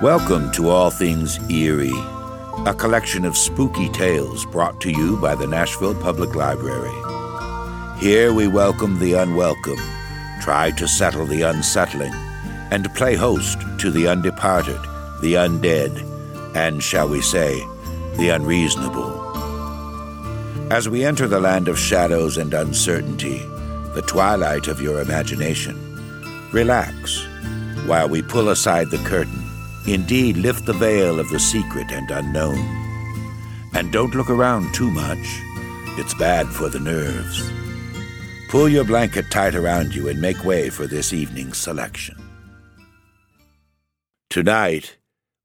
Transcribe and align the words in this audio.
Welcome 0.00 0.52
to 0.52 0.68
All 0.68 0.90
Things 0.90 1.40
Eerie, 1.50 1.90
a 2.66 2.72
collection 2.72 3.24
of 3.24 3.36
spooky 3.36 3.88
tales 3.88 4.46
brought 4.46 4.80
to 4.82 4.92
you 4.92 5.16
by 5.16 5.34
the 5.34 5.48
Nashville 5.48 5.96
Public 5.96 6.36
Library. 6.36 6.94
Here 7.98 8.32
we 8.32 8.46
welcome 8.46 9.00
the 9.00 9.14
unwelcome, 9.14 9.80
try 10.40 10.70
to 10.76 10.86
settle 10.86 11.26
the 11.26 11.42
unsettling, 11.42 12.12
and 12.70 12.94
play 12.94 13.16
host 13.16 13.58
to 13.80 13.90
the 13.90 14.04
undeparted, 14.04 14.80
the 15.20 15.34
undead, 15.34 16.06
and, 16.54 16.80
shall 16.80 17.08
we 17.08 17.20
say, 17.20 17.58
the 18.18 18.28
unreasonable. 18.28 19.10
As 20.70 20.88
we 20.88 21.04
enter 21.04 21.26
the 21.26 21.40
land 21.40 21.66
of 21.66 21.76
shadows 21.76 22.36
and 22.36 22.54
uncertainty, 22.54 23.38
the 23.94 24.04
twilight 24.06 24.68
of 24.68 24.80
your 24.80 25.00
imagination, 25.00 25.74
relax 26.52 27.26
while 27.86 28.08
we 28.08 28.22
pull 28.22 28.50
aside 28.50 28.90
the 28.90 28.98
curtain 28.98 29.47
Indeed, 29.88 30.36
lift 30.36 30.66
the 30.66 30.74
veil 30.74 31.18
of 31.18 31.30
the 31.30 31.40
secret 31.40 31.90
and 31.90 32.10
unknown. 32.10 32.58
And 33.72 33.90
don't 33.90 34.14
look 34.14 34.28
around 34.28 34.74
too 34.74 34.90
much. 34.90 35.40
It's 35.96 36.12
bad 36.12 36.46
for 36.46 36.68
the 36.68 36.78
nerves. 36.78 37.50
Pull 38.50 38.68
your 38.68 38.84
blanket 38.84 39.30
tight 39.30 39.54
around 39.54 39.94
you 39.94 40.08
and 40.08 40.20
make 40.20 40.44
way 40.44 40.68
for 40.68 40.86
this 40.86 41.14
evening's 41.14 41.56
selection. 41.56 42.16
Tonight, 44.28 44.98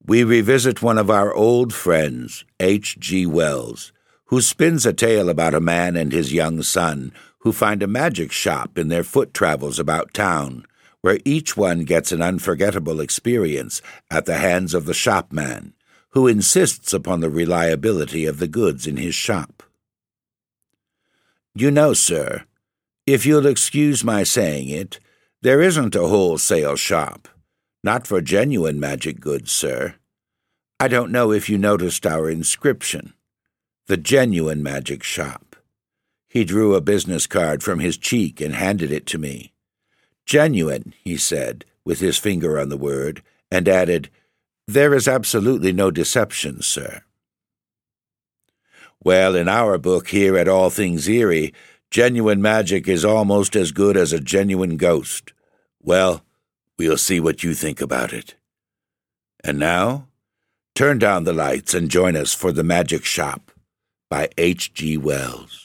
we 0.05 0.25
revisit 0.25 0.81
one 0.81 0.97
of 0.97 1.09
our 1.09 1.33
old 1.33 1.73
friends, 1.73 2.43
H.G. 2.59 3.25
Wells, 3.25 3.93
who 4.25 4.41
spins 4.41 4.85
a 4.85 4.91
tale 4.91 5.29
about 5.29 5.53
a 5.53 5.61
man 5.61 5.95
and 5.95 6.11
his 6.11 6.33
young 6.33 6.61
son 6.63 7.13
who 7.39 7.53
find 7.53 7.81
a 7.81 7.87
magic 7.87 8.33
shop 8.33 8.77
in 8.77 8.89
their 8.89 9.03
foot 9.03 9.33
travels 9.33 9.79
about 9.79 10.13
town 10.13 10.65
where 11.03 11.19
each 11.25 11.57
one 11.57 11.83
gets 11.83 12.13
an 12.13 12.21
unforgettable 12.21 13.01
experience 13.01 13.81
at 14.09 14.25
the 14.25 14.37
hands 14.37 14.73
of 14.73 14.85
the 14.85 14.93
shopman, 14.93 15.73
who 16.11 16.27
insists 16.27 16.93
upon 16.93 17.19
the 17.19 17.29
reliability 17.29 18.25
of 18.25 18.39
the 18.39 18.47
goods 18.47 18.87
in 18.87 18.95
his 18.95 19.13
shop. 19.13 19.61
You 21.53 21.71
know, 21.71 21.93
sir, 21.93 22.45
if 23.05 23.25
you'll 23.25 23.45
excuse 23.45 24.01
my 24.01 24.23
saying 24.23 24.69
it, 24.69 24.99
there 25.41 25.61
isn't 25.61 25.93
a 25.93 26.07
wholesale 26.07 26.77
shop. 26.77 27.27
Not 27.83 28.07
for 28.07 28.21
genuine 28.21 28.79
magic 28.79 29.19
goods, 29.19 29.51
sir. 29.51 29.95
I 30.79 30.87
don't 30.87 31.11
know 31.11 31.33
if 31.33 31.49
you 31.49 31.57
noticed 31.57 32.07
our 32.07 32.29
inscription. 32.29 33.13
The 33.87 33.97
genuine 33.97 34.63
magic 34.63 35.03
shop. 35.03 35.57
He 36.29 36.45
drew 36.45 36.75
a 36.75 36.81
business 36.81 37.27
card 37.27 37.61
from 37.61 37.79
his 37.79 37.97
cheek 37.97 38.39
and 38.39 38.55
handed 38.55 38.91
it 38.91 39.05
to 39.07 39.17
me. 39.17 39.52
Genuine, 40.25 40.93
he 41.03 41.17
said, 41.17 41.65
with 41.85 41.99
his 41.99 42.17
finger 42.17 42.59
on 42.59 42.69
the 42.69 42.77
word, 42.77 43.21
and 43.51 43.67
added, 43.67 44.09
There 44.67 44.93
is 44.93 45.07
absolutely 45.07 45.73
no 45.73 45.91
deception, 45.91 46.61
sir. 46.61 47.03
Well, 49.03 49.35
in 49.35 49.49
our 49.49 49.77
book 49.77 50.09
here 50.09 50.37
at 50.37 50.47
All 50.47 50.69
Things 50.69 51.09
Eerie, 51.09 51.53
genuine 51.91 52.41
magic 52.41 52.87
is 52.87 53.03
almost 53.03 53.55
as 53.55 53.73
good 53.73 53.97
as 53.97 54.13
a 54.13 54.19
genuine 54.19 54.77
ghost. 54.77 55.33
Well, 55.81 56.23
we'll 56.79 56.97
see 56.97 57.19
what 57.19 57.43
you 57.43 57.53
think 57.53 57.81
about 57.81 58.13
it. 58.13 58.35
And 59.43 59.59
now, 59.59 60.07
turn 60.73 60.99
down 60.99 61.25
the 61.25 61.33
lights 61.33 61.73
and 61.73 61.91
join 61.91 62.15
us 62.15 62.33
for 62.33 62.53
The 62.53 62.63
Magic 62.63 63.03
Shop 63.03 63.51
by 64.09 64.29
H.G. 64.37 64.97
Wells. 64.97 65.62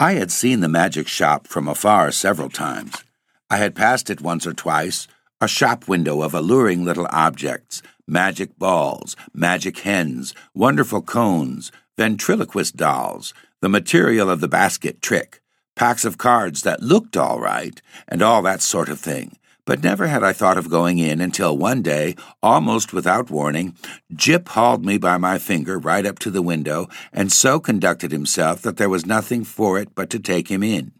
I 0.00 0.14
had 0.14 0.32
seen 0.32 0.58
the 0.58 0.68
magic 0.68 1.06
shop 1.06 1.46
from 1.46 1.68
afar 1.68 2.10
several 2.10 2.50
times. 2.50 3.04
I 3.48 3.58
had 3.58 3.76
passed 3.76 4.10
it 4.10 4.20
once 4.20 4.44
or 4.44 4.52
twice, 4.52 5.06
a 5.40 5.46
shop 5.46 5.86
window 5.86 6.20
of 6.22 6.34
alluring 6.34 6.84
little 6.84 7.06
objects 7.10 7.80
magic 8.06 8.58
balls, 8.58 9.14
magic 9.32 9.78
hens, 9.78 10.34
wonderful 10.52 11.00
cones, 11.00 11.70
ventriloquist 11.96 12.76
dolls, 12.76 13.32
the 13.62 13.68
material 13.68 14.28
of 14.28 14.40
the 14.40 14.48
basket 14.48 15.00
trick, 15.00 15.40
packs 15.76 16.04
of 16.04 16.18
cards 16.18 16.62
that 16.62 16.82
looked 16.82 17.16
all 17.16 17.38
right, 17.38 17.80
and 18.08 18.20
all 18.20 18.42
that 18.42 18.62
sort 18.62 18.88
of 18.88 18.98
thing. 18.98 19.38
But 19.66 19.82
never 19.82 20.08
had 20.08 20.22
I 20.22 20.34
thought 20.34 20.58
of 20.58 20.68
going 20.68 20.98
in 20.98 21.20
until 21.20 21.56
one 21.56 21.80
day, 21.80 22.16
almost 22.42 22.92
without 22.92 23.30
warning, 23.30 23.76
Jip 24.14 24.48
hauled 24.50 24.84
me 24.84 24.98
by 24.98 25.16
my 25.16 25.38
finger 25.38 25.78
right 25.78 26.04
up 26.04 26.18
to 26.20 26.30
the 26.30 26.42
window 26.42 26.88
and 27.12 27.32
so 27.32 27.58
conducted 27.60 28.12
himself 28.12 28.60
that 28.62 28.76
there 28.76 28.90
was 28.90 29.06
nothing 29.06 29.42
for 29.42 29.78
it 29.78 29.94
but 29.94 30.10
to 30.10 30.18
take 30.18 30.48
him 30.48 30.62
in. 30.62 30.92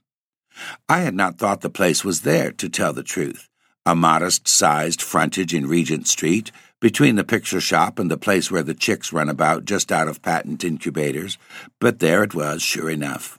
I 0.88 1.00
had 1.00 1.14
not 1.14 1.38
thought 1.38 1.60
the 1.60 1.68
place 1.68 2.04
was 2.04 2.22
there, 2.22 2.52
to 2.52 2.68
tell 2.68 2.92
the 2.92 3.02
truth. 3.02 3.48
A 3.84 3.94
modest 3.94 4.48
sized 4.48 5.02
frontage 5.02 5.52
in 5.52 5.66
Regent 5.66 6.08
Street, 6.08 6.50
between 6.80 7.16
the 7.16 7.24
picture 7.24 7.60
shop 7.60 7.98
and 7.98 8.10
the 8.10 8.16
place 8.16 8.50
where 8.50 8.62
the 8.62 8.74
chicks 8.74 9.12
run 9.12 9.28
about 9.28 9.64
just 9.64 9.90
out 9.90 10.08
of 10.08 10.22
patent 10.22 10.64
incubators, 10.64 11.38
but 11.80 11.98
there 11.98 12.22
it 12.22 12.34
was, 12.34 12.62
sure 12.62 12.90
enough. 12.90 13.38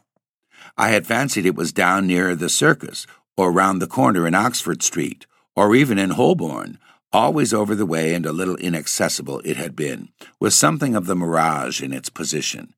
I 0.77 0.89
had 0.89 1.07
fancied 1.07 1.45
it 1.45 1.55
was 1.55 1.71
down 1.71 2.07
near 2.07 2.35
the 2.35 2.49
circus 2.49 3.07
or 3.37 3.51
round 3.51 3.81
the 3.81 3.87
corner 3.87 4.25
in 4.25 4.35
Oxford 4.35 4.81
Street, 4.83 5.25
or 5.55 5.75
even 5.75 5.97
in 5.97 6.11
Holborn, 6.11 6.79
always 7.11 7.53
over 7.53 7.75
the 7.75 7.85
way 7.85 8.13
and 8.13 8.25
a 8.25 8.33
little 8.33 8.57
inaccessible 8.57 9.41
it 9.45 9.57
had 9.57 9.75
been, 9.75 10.09
with 10.39 10.53
something 10.53 10.95
of 10.95 11.05
the 11.05 11.15
mirage 11.15 11.81
in 11.81 11.93
its 11.93 12.09
position. 12.09 12.73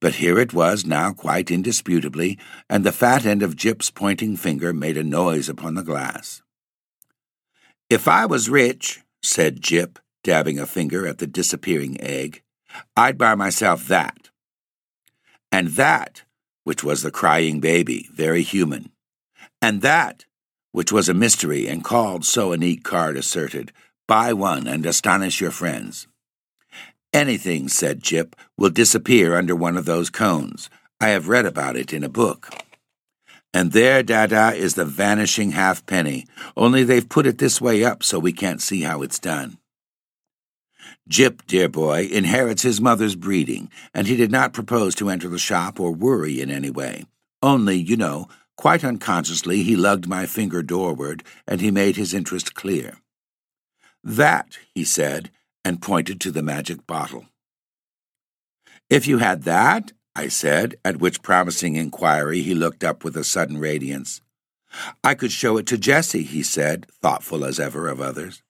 But 0.00 0.16
here 0.16 0.38
it 0.38 0.52
was 0.52 0.84
now 0.84 1.12
quite 1.12 1.50
indisputably, 1.50 2.38
and 2.68 2.84
the 2.84 2.92
fat 2.92 3.24
end 3.24 3.42
of 3.42 3.56
Jip's 3.56 3.90
pointing 3.90 4.36
finger 4.36 4.72
made 4.72 4.96
a 4.96 5.04
noise 5.04 5.48
upon 5.48 5.74
the 5.74 5.82
glass. 5.82 6.42
If 7.88 8.08
I 8.08 8.26
was 8.26 8.50
rich, 8.50 9.00
said 9.22 9.62
Jip, 9.62 9.98
dabbing 10.22 10.58
a 10.58 10.66
finger 10.66 11.06
at 11.06 11.18
the 11.18 11.26
disappearing 11.26 12.00
egg, 12.00 12.42
I'd 12.96 13.16
buy 13.16 13.34
myself 13.34 13.86
that. 13.88 14.30
And 15.50 15.68
that, 15.68 16.24
which 16.64 16.84
was 16.84 17.02
the 17.02 17.10
crying 17.10 17.60
baby, 17.60 18.08
very 18.12 18.42
human. 18.42 18.90
And 19.60 19.82
that, 19.82 20.24
which 20.72 20.92
was 20.92 21.08
a 21.08 21.14
mystery 21.14 21.66
and 21.66 21.82
called 21.82 22.24
so 22.24 22.52
a 22.52 22.56
neat 22.56 22.84
card 22.84 23.16
asserted, 23.16 23.72
buy 24.06 24.32
one 24.32 24.66
and 24.66 24.86
astonish 24.86 25.40
your 25.40 25.50
friends. 25.50 26.06
Anything, 27.12 27.68
said 27.68 28.02
Jip, 28.02 28.36
will 28.56 28.70
disappear 28.70 29.36
under 29.36 29.56
one 29.56 29.76
of 29.76 29.86
those 29.86 30.10
cones. 30.10 30.68
I 31.00 31.08
have 31.08 31.28
read 31.28 31.46
about 31.46 31.76
it 31.76 31.92
in 31.92 32.04
a 32.04 32.08
book. 32.08 32.52
And 33.54 33.72
there, 33.72 34.02
Dada, 34.02 34.52
is 34.54 34.74
the 34.74 34.84
vanishing 34.84 35.52
halfpenny, 35.52 36.26
only 36.56 36.84
they've 36.84 37.08
put 37.08 37.26
it 37.26 37.38
this 37.38 37.60
way 37.60 37.82
up 37.82 38.02
so 38.02 38.18
we 38.18 38.32
can't 38.32 38.60
see 38.60 38.82
how 38.82 39.02
it's 39.02 39.18
done. 39.18 39.58
Jip, 41.08 41.46
dear 41.46 41.70
boy, 41.70 42.06
inherits 42.12 42.62
his 42.62 42.80
mother's 42.80 43.16
breeding, 43.16 43.70
and 43.94 44.06
he 44.06 44.16
did 44.16 44.30
not 44.30 44.52
propose 44.52 44.94
to 44.96 45.08
enter 45.08 45.28
the 45.28 45.38
shop 45.38 45.80
or 45.80 45.92
worry 45.92 46.42
in 46.42 46.50
any 46.50 46.68
way. 46.68 47.06
Only, 47.42 47.76
you 47.76 47.96
know, 47.96 48.28
Quite 48.58 48.82
unconsciously, 48.82 49.62
he 49.62 49.76
lugged 49.76 50.08
my 50.08 50.26
finger 50.26 50.64
doorward, 50.64 51.22
and 51.46 51.60
he 51.60 51.70
made 51.70 51.94
his 51.94 52.12
interest 52.12 52.54
clear. 52.54 52.96
That, 54.02 54.58
he 54.74 54.82
said, 54.84 55.30
and 55.64 55.80
pointed 55.80 56.20
to 56.20 56.32
the 56.32 56.42
magic 56.42 56.84
bottle. 56.84 57.26
If 58.90 59.06
you 59.06 59.18
had 59.18 59.44
that, 59.44 59.92
I 60.16 60.26
said, 60.26 60.74
at 60.84 60.96
which 60.96 61.22
promising 61.22 61.76
inquiry 61.76 62.42
he 62.42 62.52
looked 62.52 62.82
up 62.82 63.04
with 63.04 63.16
a 63.16 63.22
sudden 63.22 63.58
radiance. 63.58 64.22
I 65.04 65.14
could 65.14 65.30
show 65.30 65.56
it 65.56 65.66
to 65.66 65.78
Jessie, 65.78 66.24
he 66.24 66.42
said, 66.42 66.86
thoughtful 67.00 67.44
as 67.44 67.60
ever 67.60 67.86
of 67.86 68.00
others. 68.00 68.42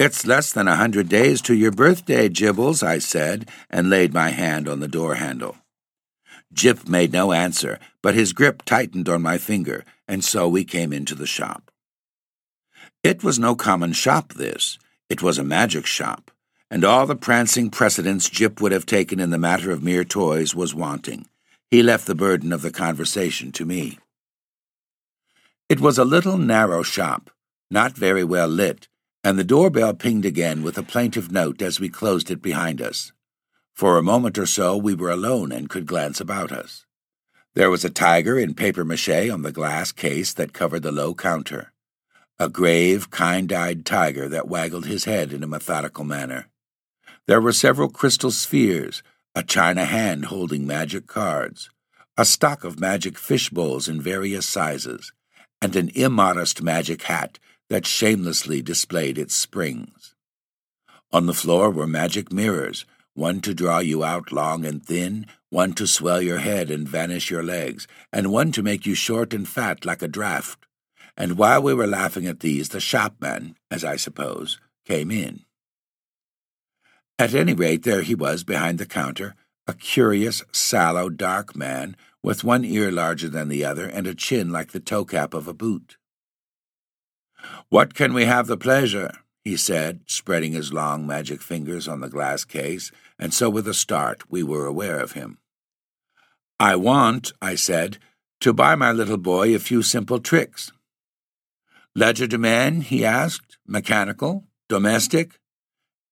It's 0.00 0.26
less 0.26 0.50
than 0.52 0.66
a 0.66 0.74
hundred 0.74 1.08
days 1.08 1.40
to 1.42 1.54
your 1.54 1.70
birthday, 1.70 2.28
Gibbles, 2.28 2.82
I 2.82 2.98
said, 2.98 3.48
and 3.70 3.88
laid 3.88 4.12
my 4.12 4.30
hand 4.30 4.68
on 4.68 4.80
the 4.80 4.88
door 4.88 5.14
handle. 5.14 5.56
Jip 6.52 6.88
made 6.88 7.12
no 7.12 7.32
answer, 7.32 7.78
but 8.02 8.14
his 8.14 8.32
grip 8.32 8.62
tightened 8.64 9.08
on 9.08 9.22
my 9.22 9.38
finger, 9.38 9.84
and 10.08 10.24
so 10.24 10.48
we 10.48 10.64
came 10.64 10.92
into 10.92 11.14
the 11.14 11.26
shop. 11.26 11.70
It 13.02 13.22
was 13.22 13.38
no 13.38 13.54
common 13.54 13.92
shop, 13.92 14.34
this. 14.34 14.78
It 15.08 15.22
was 15.22 15.38
a 15.38 15.44
magic 15.44 15.86
shop, 15.86 16.30
and 16.70 16.84
all 16.84 17.06
the 17.06 17.16
prancing 17.16 17.70
precedence 17.70 18.28
Jip 18.28 18.60
would 18.60 18.72
have 18.72 18.86
taken 18.86 19.20
in 19.20 19.30
the 19.30 19.38
matter 19.38 19.70
of 19.70 19.82
mere 19.82 20.04
toys 20.04 20.54
was 20.54 20.74
wanting. 20.74 21.26
He 21.70 21.82
left 21.82 22.06
the 22.06 22.14
burden 22.14 22.52
of 22.52 22.62
the 22.62 22.72
conversation 22.72 23.52
to 23.52 23.64
me. 23.64 23.98
It 25.68 25.80
was 25.80 25.98
a 25.98 26.04
little 26.04 26.36
narrow 26.36 26.82
shop, 26.82 27.30
not 27.70 27.96
very 27.96 28.24
well 28.24 28.48
lit, 28.48 28.88
and 29.22 29.38
the 29.38 29.44
doorbell 29.44 29.94
pinged 29.94 30.24
again 30.24 30.62
with 30.62 30.76
a 30.76 30.82
plaintive 30.82 31.30
note 31.30 31.62
as 31.62 31.78
we 31.78 31.88
closed 31.88 32.30
it 32.30 32.42
behind 32.42 32.82
us. 32.82 33.12
For 33.80 33.96
a 33.96 34.02
moment 34.02 34.36
or 34.36 34.44
so 34.44 34.76
we 34.76 34.92
were 34.92 35.08
alone 35.08 35.52
and 35.52 35.66
could 35.66 35.86
glance 35.86 36.20
about 36.20 36.52
us. 36.52 36.84
There 37.54 37.70
was 37.70 37.82
a 37.82 37.88
tiger 37.88 38.38
in 38.38 38.52
papier 38.52 38.84
mache 38.84 39.30
on 39.30 39.40
the 39.40 39.52
glass 39.52 39.90
case 39.90 40.34
that 40.34 40.52
covered 40.52 40.82
the 40.82 40.92
low 40.92 41.14
counter. 41.14 41.72
A 42.38 42.50
grave, 42.50 43.10
kind 43.10 43.50
eyed 43.50 43.86
tiger 43.86 44.28
that 44.28 44.48
waggled 44.48 44.84
his 44.84 45.06
head 45.06 45.32
in 45.32 45.42
a 45.42 45.46
methodical 45.46 46.04
manner. 46.04 46.50
There 47.26 47.40
were 47.40 47.54
several 47.54 47.88
crystal 47.88 48.30
spheres, 48.30 49.02
a 49.34 49.42
china 49.42 49.86
hand 49.86 50.26
holding 50.26 50.66
magic 50.66 51.06
cards, 51.06 51.70
a 52.18 52.26
stock 52.26 52.64
of 52.64 52.78
magic 52.78 53.16
fish 53.16 53.48
bowls 53.48 53.88
in 53.88 54.02
various 54.02 54.44
sizes, 54.44 55.10
and 55.62 55.74
an 55.74 55.88
immodest 55.94 56.60
magic 56.60 57.04
hat 57.04 57.38
that 57.70 57.86
shamelessly 57.86 58.60
displayed 58.60 59.16
its 59.16 59.34
springs. 59.34 60.14
On 61.12 61.24
the 61.24 61.32
floor 61.32 61.70
were 61.70 61.86
magic 61.86 62.30
mirrors, 62.30 62.84
one 63.14 63.40
to 63.40 63.54
draw 63.54 63.78
you 63.78 64.04
out 64.04 64.32
long 64.32 64.64
and 64.64 64.84
thin, 64.84 65.26
one 65.50 65.72
to 65.74 65.86
swell 65.86 66.22
your 66.22 66.38
head 66.38 66.70
and 66.70 66.88
vanish 66.88 67.30
your 67.30 67.42
legs, 67.42 67.86
and 68.12 68.32
one 68.32 68.52
to 68.52 68.62
make 68.62 68.86
you 68.86 68.94
short 68.94 69.34
and 69.34 69.48
fat 69.48 69.84
like 69.84 70.02
a 70.02 70.08
draft. 70.08 70.66
And 71.16 71.36
while 71.36 71.62
we 71.62 71.74
were 71.74 71.86
laughing 71.86 72.26
at 72.26 72.40
these, 72.40 72.70
the 72.70 72.80
shopman, 72.80 73.56
as 73.70 73.84
I 73.84 73.96
suppose, 73.96 74.60
came 74.86 75.10
in. 75.10 75.44
At 77.18 77.34
any 77.34 77.52
rate, 77.52 77.82
there 77.82 78.02
he 78.02 78.14
was 78.14 78.44
behind 78.44 78.78
the 78.78 78.86
counter, 78.86 79.34
a 79.66 79.74
curious, 79.74 80.42
sallow, 80.52 81.10
dark 81.10 81.54
man, 81.54 81.96
with 82.22 82.44
one 82.44 82.64
ear 82.64 82.90
larger 82.90 83.28
than 83.28 83.48
the 83.48 83.64
other 83.64 83.86
and 83.86 84.06
a 84.06 84.14
chin 84.14 84.50
like 84.50 84.72
the 84.72 84.80
toe 84.80 85.04
cap 85.04 85.34
of 85.34 85.48
a 85.48 85.54
boot. 85.54 85.96
What 87.68 87.94
can 87.94 88.14
we 88.14 88.24
have 88.24 88.46
the 88.46 88.56
pleasure? 88.56 89.12
He 89.44 89.56
said, 89.56 90.00
spreading 90.06 90.52
his 90.52 90.72
long 90.72 91.06
magic 91.06 91.40
fingers 91.40 91.88
on 91.88 92.00
the 92.00 92.08
glass 92.08 92.44
case, 92.44 92.90
and 93.18 93.32
so 93.32 93.48
with 93.48 93.66
a 93.66 93.74
start 93.74 94.30
we 94.30 94.42
were 94.42 94.66
aware 94.66 95.00
of 95.00 95.12
him. 95.12 95.38
I 96.58 96.76
want, 96.76 97.32
I 97.40 97.54
said, 97.54 97.98
to 98.40 98.52
buy 98.52 98.74
my 98.74 98.92
little 98.92 99.16
boy 99.16 99.54
a 99.54 99.58
few 99.58 99.82
simple 99.82 100.20
tricks. 100.20 100.72
Legerdemain? 101.96 102.82
he 102.82 103.04
asked. 103.04 103.58
Mechanical? 103.66 104.44
Domestic? 104.68 105.40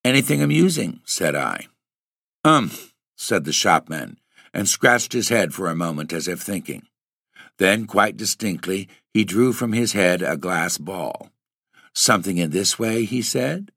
Anything 0.05 0.43
amusing? 0.43 1.01
said 1.05 1.37
I. 1.37 1.67
Um, 2.45 2.71
said 3.17 3.45
the 3.45 3.53
shopman, 3.53 4.19
and 4.55 4.69
scratched 4.69 5.13
his 5.13 5.29
head 5.29 5.53
for 5.53 5.69
a 5.69 5.77
moment 5.77 6.13
as 6.13 6.29
if 6.29 6.41
thinking. 6.41 6.87
Then, 7.59 7.87
quite 7.87 8.17
distinctly, 8.17 8.89
he 9.13 9.25
drew 9.25 9.53
from 9.53 9.73
his 9.73 9.93
head 9.93 10.23
a 10.23 10.37
glass 10.37 10.79
ball. 10.79 11.31
Something 11.99 12.39
in 12.39 12.51
this 12.51 12.79
way, 12.79 13.05
he 13.05 13.23
said, 13.23 13.73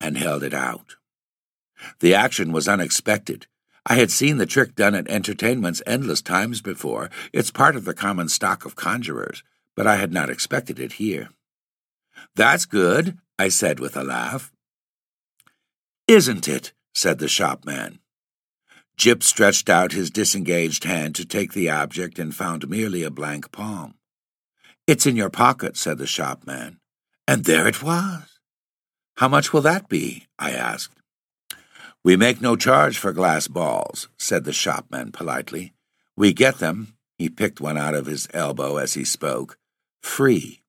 and 0.00 0.16
held 0.16 0.44
it 0.44 0.54
out. 0.54 0.94
The 1.98 2.14
action 2.14 2.52
was 2.52 2.68
unexpected. 2.68 3.48
I 3.84 3.96
had 3.96 4.12
seen 4.12 4.36
the 4.36 4.46
trick 4.46 4.76
done 4.76 4.94
at 4.94 5.08
entertainments 5.08 5.82
endless 5.84 6.22
times 6.22 6.62
before. 6.62 7.10
It's 7.32 7.50
part 7.50 7.74
of 7.74 7.84
the 7.84 7.92
common 7.92 8.28
stock 8.28 8.64
of 8.64 8.76
conjurers, 8.76 9.42
but 9.74 9.88
I 9.88 9.96
had 9.96 10.12
not 10.12 10.30
expected 10.30 10.78
it 10.78 10.94
here. 10.94 11.30
That's 12.36 12.64
good, 12.64 13.18
I 13.40 13.48
said 13.48 13.80
with 13.80 13.96
a 13.96 14.04
laugh. 14.04 14.52
Isn't 16.06 16.46
it? 16.46 16.72
said 16.94 17.18
the 17.18 17.26
shopman. 17.26 17.98
Jip 18.96 19.24
stretched 19.24 19.68
out 19.68 19.90
his 19.90 20.12
disengaged 20.12 20.84
hand 20.84 21.16
to 21.16 21.26
take 21.26 21.54
the 21.54 21.70
object 21.70 22.20
and 22.20 22.32
found 22.32 22.68
merely 22.68 23.02
a 23.02 23.10
blank 23.10 23.50
palm. 23.50 23.94
It's 24.86 25.06
in 25.06 25.16
your 25.16 25.28
pocket, 25.30 25.76
said 25.76 25.98
the 25.98 26.06
shopman. 26.06 26.78
And 27.26 27.44
there 27.44 27.66
it 27.66 27.82
was. 27.82 28.38
How 29.16 29.28
much 29.28 29.52
will 29.52 29.62
that 29.62 29.88
be? 29.88 30.26
I 30.38 30.50
asked. 30.50 30.96
We 32.02 32.16
make 32.16 32.40
no 32.40 32.54
charge 32.54 32.98
for 32.98 33.12
glass 33.12 33.48
balls, 33.48 34.08
said 34.18 34.44
the 34.44 34.52
shopman 34.52 35.12
politely. 35.12 35.72
We 36.16 36.32
get 36.34 36.58
them, 36.58 36.96
he 37.16 37.30
picked 37.30 37.60
one 37.60 37.78
out 37.78 37.94
of 37.94 38.06
his 38.06 38.28
elbow 38.34 38.76
as 38.76 38.94
he 38.94 39.04
spoke, 39.04 39.56
free. 40.02 40.62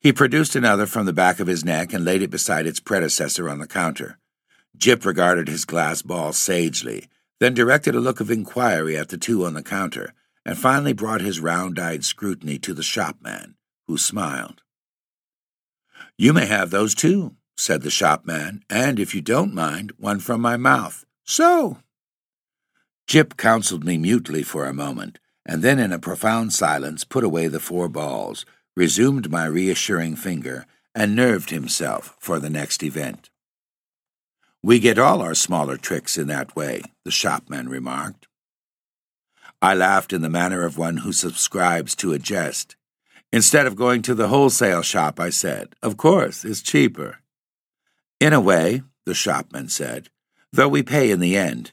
He 0.00 0.12
produced 0.12 0.54
another 0.54 0.86
from 0.86 1.06
the 1.06 1.12
back 1.12 1.40
of 1.40 1.46
his 1.46 1.64
neck 1.64 1.92
and 1.92 2.04
laid 2.04 2.22
it 2.22 2.30
beside 2.30 2.66
its 2.66 2.78
predecessor 2.78 3.48
on 3.48 3.58
the 3.58 3.66
counter. 3.66 4.18
Jip 4.76 5.04
regarded 5.04 5.48
his 5.48 5.64
glass 5.64 6.02
ball 6.02 6.32
sagely, 6.32 7.08
then 7.40 7.54
directed 7.54 7.94
a 7.94 8.00
look 8.00 8.20
of 8.20 8.30
inquiry 8.30 8.96
at 8.96 9.08
the 9.08 9.18
two 9.18 9.44
on 9.44 9.54
the 9.54 9.62
counter, 9.62 10.12
and 10.44 10.58
finally 10.58 10.92
brought 10.92 11.20
his 11.20 11.40
round 11.40 11.78
eyed 11.78 12.04
scrutiny 12.04 12.58
to 12.58 12.74
the 12.74 12.82
shopman, 12.82 13.54
who 13.86 13.96
smiled. 13.96 14.62
You 16.20 16.32
may 16.32 16.46
have 16.46 16.70
those 16.70 16.96
too, 16.96 17.36
said 17.56 17.82
the 17.82 17.90
shopman, 17.90 18.64
and 18.68 18.98
if 18.98 19.14
you 19.14 19.20
don't 19.20 19.54
mind, 19.54 19.92
one 19.98 20.18
from 20.18 20.40
my 20.40 20.56
mouth. 20.56 21.04
So. 21.24 21.78
Jip 23.06 23.36
counseled 23.36 23.84
me 23.84 23.98
mutely 23.98 24.42
for 24.42 24.66
a 24.66 24.74
moment, 24.74 25.20
and 25.46 25.62
then 25.62 25.78
in 25.78 25.92
a 25.92 25.98
profound 26.00 26.52
silence 26.52 27.04
put 27.04 27.22
away 27.22 27.46
the 27.46 27.60
four 27.60 27.88
balls, 27.88 28.44
resumed 28.76 29.30
my 29.30 29.46
reassuring 29.46 30.16
finger, 30.16 30.66
and 30.92 31.14
nerved 31.14 31.50
himself 31.50 32.16
for 32.18 32.40
the 32.40 32.50
next 32.50 32.82
event. 32.82 33.30
We 34.60 34.80
get 34.80 34.98
all 34.98 35.22
our 35.22 35.36
smaller 35.36 35.76
tricks 35.76 36.18
in 36.18 36.26
that 36.26 36.56
way, 36.56 36.82
the 37.04 37.12
shopman 37.12 37.68
remarked. 37.68 38.26
I 39.62 39.74
laughed 39.74 40.12
in 40.12 40.22
the 40.22 40.28
manner 40.28 40.64
of 40.64 40.76
one 40.76 40.98
who 40.98 41.12
subscribes 41.12 41.94
to 41.96 42.12
a 42.12 42.18
jest. 42.18 42.74
Instead 43.32 43.66
of 43.66 43.76
going 43.76 44.02
to 44.02 44.14
the 44.14 44.28
wholesale 44.28 44.82
shop, 44.82 45.20
I 45.20 45.30
said, 45.30 45.74
Of 45.82 45.96
course, 45.96 46.44
it's 46.44 46.62
cheaper. 46.62 47.18
In 48.20 48.32
a 48.32 48.40
way, 48.40 48.82
the 49.04 49.14
shopman 49.14 49.68
said, 49.68 50.08
though 50.52 50.68
we 50.68 50.82
pay 50.82 51.10
in 51.10 51.20
the 51.20 51.36
end, 51.36 51.72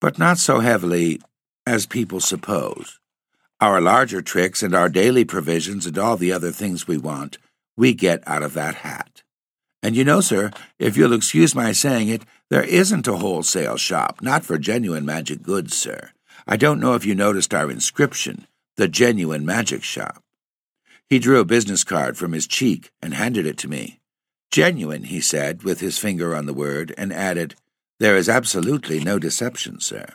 but 0.00 0.18
not 0.18 0.38
so 0.38 0.60
heavily 0.60 1.20
as 1.66 1.86
people 1.86 2.20
suppose. 2.20 2.98
Our 3.60 3.80
larger 3.80 4.20
tricks 4.20 4.62
and 4.62 4.74
our 4.74 4.88
daily 4.88 5.24
provisions 5.24 5.86
and 5.86 5.96
all 5.96 6.16
the 6.16 6.32
other 6.32 6.50
things 6.52 6.86
we 6.86 6.98
want, 6.98 7.38
we 7.76 7.94
get 7.94 8.22
out 8.26 8.42
of 8.42 8.54
that 8.54 8.76
hat. 8.76 9.22
And 9.82 9.96
you 9.96 10.04
know, 10.04 10.20
sir, 10.20 10.50
if 10.78 10.96
you'll 10.96 11.12
excuse 11.12 11.54
my 11.54 11.72
saying 11.72 12.08
it, 12.08 12.24
there 12.50 12.64
isn't 12.64 13.08
a 13.08 13.16
wholesale 13.16 13.76
shop, 13.76 14.20
not 14.20 14.44
for 14.44 14.58
genuine 14.58 15.06
magic 15.06 15.42
goods, 15.42 15.76
sir. 15.76 16.10
I 16.46 16.56
don't 16.56 16.80
know 16.80 16.94
if 16.94 17.06
you 17.06 17.14
noticed 17.14 17.54
our 17.54 17.70
inscription, 17.70 18.46
the 18.76 18.88
genuine 18.88 19.46
magic 19.46 19.82
shop. 19.82 20.22
He 21.08 21.18
drew 21.18 21.38
a 21.40 21.44
business 21.44 21.84
card 21.84 22.16
from 22.16 22.32
his 22.32 22.46
cheek 22.46 22.90
and 23.00 23.14
handed 23.14 23.46
it 23.46 23.58
to 23.58 23.68
me. 23.68 24.00
Genuine, 24.50 25.04
he 25.04 25.20
said, 25.20 25.62
with 25.62 25.80
his 25.80 25.98
finger 25.98 26.34
on 26.34 26.46
the 26.46 26.54
word, 26.54 26.94
and 26.98 27.12
added, 27.12 27.54
There 28.00 28.16
is 28.16 28.28
absolutely 28.28 29.00
no 29.00 29.18
deception, 29.18 29.80
sir. 29.80 30.06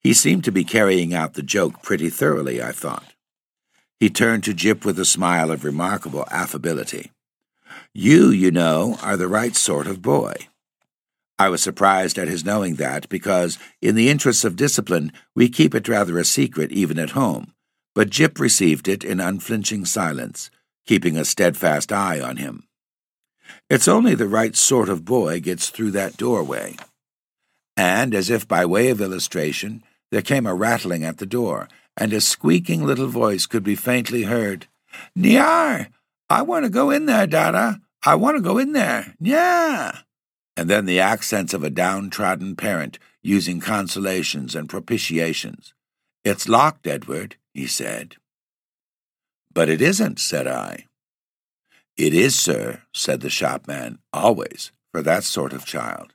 He 0.00 0.12
seemed 0.12 0.44
to 0.44 0.52
be 0.52 0.64
carrying 0.64 1.14
out 1.14 1.34
the 1.34 1.42
joke 1.42 1.82
pretty 1.82 2.10
thoroughly, 2.10 2.62
I 2.62 2.72
thought. 2.72 3.14
He 3.98 4.10
turned 4.10 4.44
to 4.44 4.52
Jip 4.52 4.84
with 4.84 4.98
a 4.98 5.04
smile 5.04 5.50
of 5.50 5.64
remarkable 5.64 6.26
affability. 6.30 7.10
You, 7.94 8.28
you 8.30 8.50
know, 8.50 8.98
are 9.02 9.16
the 9.16 9.28
right 9.28 9.56
sort 9.56 9.86
of 9.86 10.02
boy. 10.02 10.34
I 11.38 11.48
was 11.48 11.62
surprised 11.62 12.18
at 12.18 12.28
his 12.28 12.44
knowing 12.44 12.74
that 12.74 13.08
because, 13.08 13.58
in 13.80 13.94
the 13.94 14.10
interests 14.10 14.44
of 14.44 14.56
discipline, 14.56 15.10
we 15.34 15.48
keep 15.48 15.74
it 15.74 15.88
rather 15.88 16.18
a 16.18 16.24
secret 16.24 16.70
even 16.70 16.98
at 16.98 17.10
home. 17.10 17.53
But 17.94 18.10
Jip 18.10 18.40
received 18.40 18.88
it 18.88 19.04
in 19.04 19.20
unflinching 19.20 19.84
silence, 19.84 20.50
keeping 20.86 21.16
a 21.16 21.24
steadfast 21.24 21.92
eye 21.92 22.20
on 22.20 22.38
him. 22.38 22.64
It's 23.70 23.88
only 23.88 24.14
the 24.14 24.28
right 24.28 24.56
sort 24.56 24.88
of 24.88 25.04
boy 25.04 25.40
gets 25.40 25.70
through 25.70 25.92
that 25.92 26.16
doorway. 26.16 26.76
And, 27.76 28.14
as 28.14 28.30
if 28.30 28.46
by 28.46 28.64
way 28.64 28.90
of 28.90 29.00
illustration, 29.00 29.82
there 30.10 30.22
came 30.22 30.46
a 30.46 30.54
rattling 30.54 31.04
at 31.04 31.18
the 31.18 31.26
door, 31.26 31.68
and 31.96 32.12
a 32.12 32.20
squeaking 32.20 32.84
little 32.84 33.08
voice 33.08 33.46
could 33.46 33.64
be 33.64 33.74
faintly 33.74 34.24
heard. 34.24 34.66
Nyar! 35.16 35.88
I 36.28 36.42
want 36.42 36.64
to 36.64 36.70
go 36.70 36.90
in 36.90 37.06
there, 37.06 37.26
Dada. 37.26 37.80
I 38.04 38.14
want 38.16 38.36
to 38.36 38.42
go 38.42 38.58
in 38.58 38.72
there. 38.72 39.14
Yeah. 39.20 39.98
And 40.56 40.70
then 40.70 40.84
the 40.84 41.00
accents 41.00 41.54
of 41.54 41.64
a 41.64 41.70
downtrodden 41.70 42.56
parent 42.56 42.98
using 43.22 43.60
consolations 43.60 44.54
and 44.54 44.68
propitiations. 44.68 45.72
It's 46.24 46.48
locked, 46.48 46.86
Edward, 46.86 47.36
he 47.54 47.66
said. 47.66 48.16
But 49.52 49.68
it 49.68 49.80
isn't, 49.80 50.18
said 50.18 50.46
I. 50.46 50.86
It 51.96 52.12
is, 52.12 52.36
sir, 52.36 52.82
said 52.92 53.20
the 53.20 53.30
shopman, 53.30 54.00
always, 54.12 54.72
for 54.90 55.00
that 55.02 55.22
sort 55.22 55.52
of 55.52 55.64
child. 55.64 56.12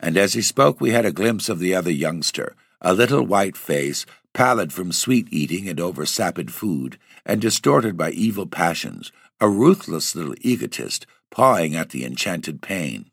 And 0.00 0.16
as 0.16 0.32
he 0.32 0.42
spoke, 0.42 0.80
we 0.80 0.90
had 0.90 1.04
a 1.04 1.12
glimpse 1.12 1.50
of 1.50 1.58
the 1.58 1.74
other 1.74 1.90
youngster, 1.90 2.56
a 2.80 2.94
little 2.94 3.26
white 3.26 3.56
face, 3.56 4.06
pallid 4.32 4.72
from 4.72 4.92
sweet 4.92 5.28
eating 5.30 5.68
and 5.68 5.78
over 5.78 6.06
sapid 6.06 6.50
food, 6.50 6.98
and 7.26 7.40
distorted 7.40 7.96
by 7.96 8.10
evil 8.12 8.46
passions, 8.46 9.12
a 9.40 9.48
ruthless 9.48 10.14
little 10.16 10.34
egotist 10.40 11.06
pawing 11.30 11.76
at 11.76 11.90
the 11.90 12.04
enchanted 12.04 12.62
pane. 12.62 13.10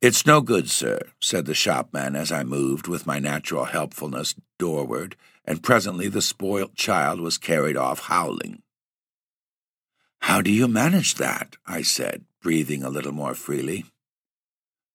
It's 0.00 0.26
no 0.26 0.40
good, 0.40 0.70
sir, 0.70 1.00
said 1.20 1.46
the 1.46 1.54
shopman 1.54 2.16
as 2.16 2.32
I 2.32 2.44
moved 2.44 2.88
with 2.88 3.06
my 3.06 3.18
natural 3.18 3.64
helpfulness 3.64 4.34
doorward, 4.58 5.16
and 5.44 5.62
presently 5.62 6.08
the 6.08 6.22
spoilt 6.22 6.74
child 6.74 7.20
was 7.20 7.38
carried 7.38 7.76
off 7.76 8.00
howling. 8.00 8.62
How 10.20 10.40
do 10.40 10.52
you 10.52 10.68
manage 10.68 11.16
that? 11.16 11.56
I 11.66 11.82
said, 11.82 12.24
breathing 12.40 12.82
a 12.82 12.90
little 12.90 13.12
more 13.12 13.34
freely. 13.34 13.84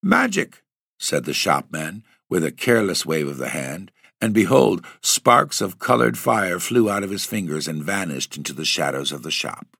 Magic, 0.02 0.64
said 0.98 1.26
the 1.26 1.34
shopman, 1.34 2.04
with 2.30 2.44
a 2.44 2.52
careless 2.52 3.06
wave 3.06 3.28
of 3.28 3.38
the 3.38 3.50
hand, 3.50 3.92
and 4.22 4.34
behold, 4.34 4.86
sparks 5.02 5.62
of 5.62 5.80
colored 5.80 6.18
fire 6.18 6.60
flew 6.60 6.90
out 6.90 7.04
of 7.04 7.10
his 7.10 7.26
fingers 7.26 7.68
and 7.68 7.84
vanished 7.84 8.38
into 8.38 8.54
the 8.54 8.66
shadows 8.66 9.12
of 9.12 9.24
the 9.24 9.32
shop. 9.32 9.78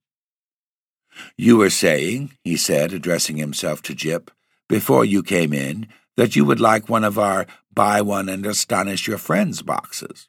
You 1.36 1.58
were 1.58 1.70
saying, 1.70 2.34
he 2.44 2.56
said, 2.58 2.94
addressing 2.94 3.38
himself 3.38 3.82
to 3.84 3.96
Jip, 3.96 4.30
before 4.68 5.06
you 5.06 5.24
came 5.24 5.54
in, 5.54 5.88
that 6.16 6.36
you 6.36 6.44
would 6.46 6.60
like 6.60 6.90
one 6.90 7.04
of 7.04 7.18
our 7.18 7.46
buy 7.74 8.02
one 8.02 8.28
and 8.28 8.46
astonish 8.46 9.08
your 9.08 9.18
friends 9.18 9.62
boxes. 9.62 10.28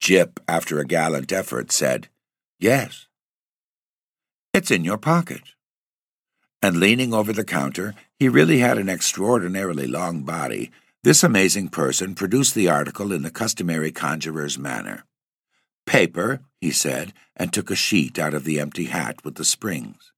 Jip, 0.00 0.40
after 0.46 0.78
a 0.78 0.84
gallant 0.84 1.32
effort, 1.32 1.72
said, 1.72 2.08
Yes. 2.58 3.06
It's 4.52 4.70
in 4.70 4.84
your 4.84 4.98
pocket. 4.98 5.42
And 6.60 6.78
leaning 6.78 7.14
over 7.14 7.32
the 7.32 7.44
counter, 7.44 7.94
he 8.18 8.28
really 8.28 8.58
had 8.58 8.78
an 8.78 8.88
extraordinarily 8.88 9.86
long 9.86 10.22
body. 10.22 10.70
This 11.04 11.22
amazing 11.22 11.68
person 11.68 12.14
produced 12.14 12.54
the 12.54 12.68
article 12.68 13.12
in 13.12 13.22
the 13.22 13.30
customary 13.30 13.92
conjurer's 13.92 14.58
manner. 14.58 15.04
Paper, 15.86 16.40
he 16.60 16.70
said, 16.70 17.12
and 17.36 17.52
took 17.52 17.70
a 17.70 17.76
sheet 17.76 18.18
out 18.18 18.34
of 18.34 18.44
the 18.44 18.58
empty 18.58 18.86
hat 18.86 19.24
with 19.24 19.36
the 19.36 19.44
springs. 19.44 20.12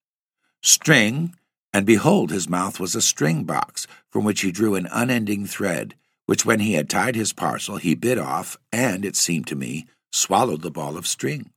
String, 0.62 1.36
and 1.72 1.86
behold, 1.86 2.30
his 2.30 2.48
mouth 2.48 2.80
was 2.80 2.94
a 2.94 3.02
string 3.02 3.44
box, 3.44 3.86
from 4.08 4.24
which 4.24 4.40
he 4.40 4.50
drew 4.50 4.74
an 4.74 4.88
unending 4.90 5.46
thread, 5.46 5.94
which 6.26 6.44
when 6.44 6.60
he 6.60 6.74
had 6.74 6.88
tied 6.88 7.16
his 7.16 7.32
parcel 7.32 7.76
he 7.76 7.94
bit 7.94 8.18
off, 8.18 8.56
and, 8.72 9.04
it 9.04 9.16
seemed 9.16 9.46
to 9.46 9.56
me, 9.56 9.86
swallowed 10.12 10.62
the 10.62 10.70
ball 10.70 10.96
of 10.96 11.06
string. 11.06 11.50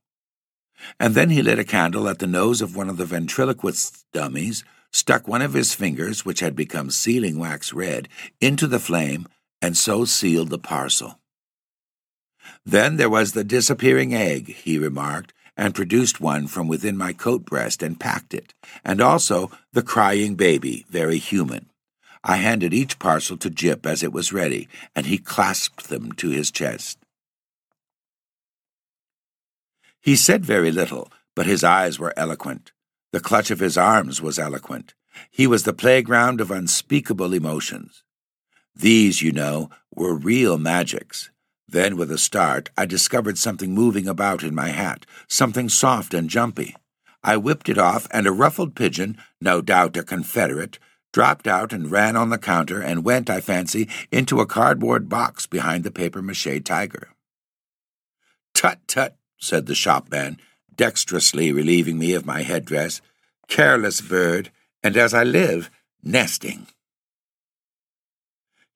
And 1.00 1.14
then 1.14 1.30
he 1.30 1.42
lit 1.42 1.58
a 1.58 1.64
candle 1.64 2.08
at 2.08 2.18
the 2.18 2.26
nose 2.26 2.60
of 2.60 2.76
one 2.76 2.88
of 2.88 2.96
the 2.96 3.06
ventriloquist's 3.06 4.04
dummies, 4.12 4.64
stuck 4.92 5.26
one 5.26 5.42
of 5.42 5.54
his 5.54 5.74
fingers, 5.74 6.24
which 6.24 6.40
had 6.40 6.54
become 6.54 6.90
sealing 6.90 7.38
wax 7.38 7.72
red, 7.72 8.08
into 8.40 8.66
the 8.66 8.78
flame, 8.78 9.26
and 9.60 9.76
so 9.76 10.04
sealed 10.04 10.50
the 10.50 10.58
parcel. 10.58 11.18
Then 12.64 12.96
there 12.96 13.10
was 13.10 13.32
the 13.32 13.44
disappearing 13.44 14.14
egg, 14.14 14.54
he 14.54 14.78
remarked, 14.78 15.32
and 15.56 15.74
produced 15.74 16.20
one 16.20 16.46
from 16.46 16.68
within 16.68 16.96
my 16.96 17.12
coat 17.12 17.44
breast 17.44 17.82
and 17.82 18.00
packed 18.00 18.34
it, 18.34 18.54
and 18.84 19.00
also 19.00 19.50
the 19.72 19.82
crying 19.82 20.34
baby, 20.34 20.84
very 20.88 21.18
human. 21.18 21.70
I 22.22 22.36
handed 22.36 22.72
each 22.72 22.98
parcel 22.98 23.36
to 23.38 23.50
Jip 23.50 23.84
as 23.86 24.02
it 24.02 24.12
was 24.12 24.32
ready, 24.32 24.68
and 24.96 25.06
he 25.06 25.18
clasped 25.18 25.88
them 25.88 26.12
to 26.12 26.30
his 26.30 26.50
chest. 26.50 26.98
He 30.00 30.16
said 30.16 30.44
very 30.44 30.72
little, 30.72 31.10
but 31.34 31.46
his 31.46 31.62
eyes 31.62 31.98
were 31.98 32.14
eloquent. 32.16 32.72
The 33.12 33.20
clutch 33.20 33.50
of 33.50 33.60
his 33.60 33.78
arms 33.78 34.20
was 34.20 34.38
eloquent. 34.38 34.94
He 35.30 35.46
was 35.46 35.62
the 35.62 35.72
playground 35.72 36.40
of 36.40 36.50
unspeakable 36.50 37.32
emotions. 37.32 38.02
These, 38.74 39.22
you 39.22 39.30
know, 39.30 39.70
were 39.94 40.14
real 40.14 40.58
magics. 40.58 41.30
Then, 41.68 41.96
with 41.96 42.10
a 42.10 42.18
start, 42.18 42.70
I 42.76 42.86
discovered 42.86 43.38
something 43.38 43.74
moving 43.74 44.06
about 44.06 44.42
in 44.42 44.54
my 44.54 44.68
hat, 44.68 45.06
something 45.28 45.68
soft 45.68 46.14
and 46.14 46.28
jumpy. 46.28 46.76
I 47.22 47.36
whipped 47.36 47.68
it 47.68 47.78
off, 47.78 48.06
and 48.10 48.26
a 48.26 48.32
ruffled 48.32 48.74
pigeon, 48.74 49.16
no 49.40 49.62
doubt 49.62 49.96
a 49.96 50.02
Confederate, 50.02 50.78
dropped 51.12 51.46
out 51.46 51.72
and 51.72 51.90
ran 51.90 52.16
on 52.16 52.28
the 52.28 52.38
counter 52.38 52.82
and 52.82 53.04
went, 53.04 53.30
I 53.30 53.40
fancy, 53.40 53.88
into 54.10 54.40
a 54.40 54.46
cardboard 54.46 55.08
box 55.08 55.46
behind 55.46 55.84
the 55.84 55.90
paper 55.90 56.20
mache 56.20 56.62
tiger. 56.64 57.08
Tut 58.52 58.80
tut, 58.86 59.16
said 59.38 59.66
the 59.66 59.74
shopman, 59.74 60.38
dexterously 60.74 61.52
relieving 61.52 61.98
me 61.98 62.14
of 62.14 62.26
my 62.26 62.42
headdress. 62.42 63.00
Careless 63.48 64.00
bird, 64.00 64.50
and 64.82 64.96
as 64.96 65.14
I 65.14 65.22
live, 65.22 65.70
nesting. 66.02 66.66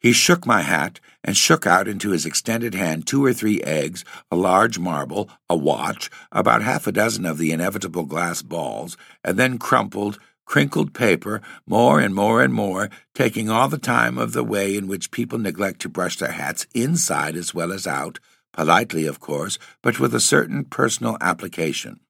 He 0.00 0.12
shook 0.12 0.46
my 0.46 0.62
hat 0.62 1.00
and 1.24 1.36
shook 1.36 1.66
out 1.66 1.88
into 1.88 2.10
his 2.10 2.24
extended 2.24 2.74
hand 2.74 3.06
two 3.06 3.24
or 3.24 3.32
three 3.32 3.60
eggs, 3.62 4.04
a 4.30 4.36
large 4.36 4.78
marble, 4.78 5.28
a 5.50 5.56
watch, 5.56 6.08
about 6.30 6.62
half 6.62 6.86
a 6.86 6.92
dozen 6.92 7.26
of 7.26 7.38
the 7.38 7.50
inevitable 7.50 8.04
glass 8.04 8.40
balls, 8.40 8.96
and 9.24 9.36
then 9.36 9.58
crumpled, 9.58 10.18
crinkled 10.44 10.94
paper, 10.94 11.42
more 11.66 12.00
and 12.00 12.14
more 12.14 12.42
and 12.42 12.54
more, 12.54 12.88
taking 13.14 13.50
all 13.50 13.68
the 13.68 13.78
time 13.78 14.16
of 14.16 14.32
the 14.32 14.44
way 14.44 14.76
in 14.76 14.86
which 14.86 15.10
people 15.10 15.38
neglect 15.38 15.80
to 15.80 15.88
brush 15.88 16.16
their 16.16 16.32
hats 16.32 16.66
inside 16.74 17.36
as 17.36 17.52
well 17.52 17.72
as 17.72 17.86
out, 17.86 18.18
politely, 18.52 19.04
of 19.06 19.20
course, 19.20 19.58
but 19.82 20.00
with 20.00 20.14
a 20.14 20.20
certain 20.20 20.64
personal 20.64 21.18
application. 21.20 22.00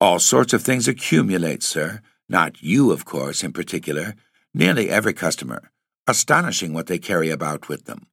All 0.00 0.18
sorts 0.18 0.52
of 0.52 0.62
things 0.62 0.88
accumulate, 0.88 1.62
sir. 1.62 2.00
Not 2.28 2.62
you, 2.62 2.90
of 2.90 3.04
course, 3.04 3.42
in 3.42 3.52
particular. 3.52 4.14
Nearly 4.52 4.90
every 4.90 5.12
customer. 5.12 5.70
Astonishing 6.06 6.74
what 6.74 6.86
they 6.86 6.98
carry 6.98 7.30
about 7.30 7.68
with 7.68 7.86
them. 7.86 8.06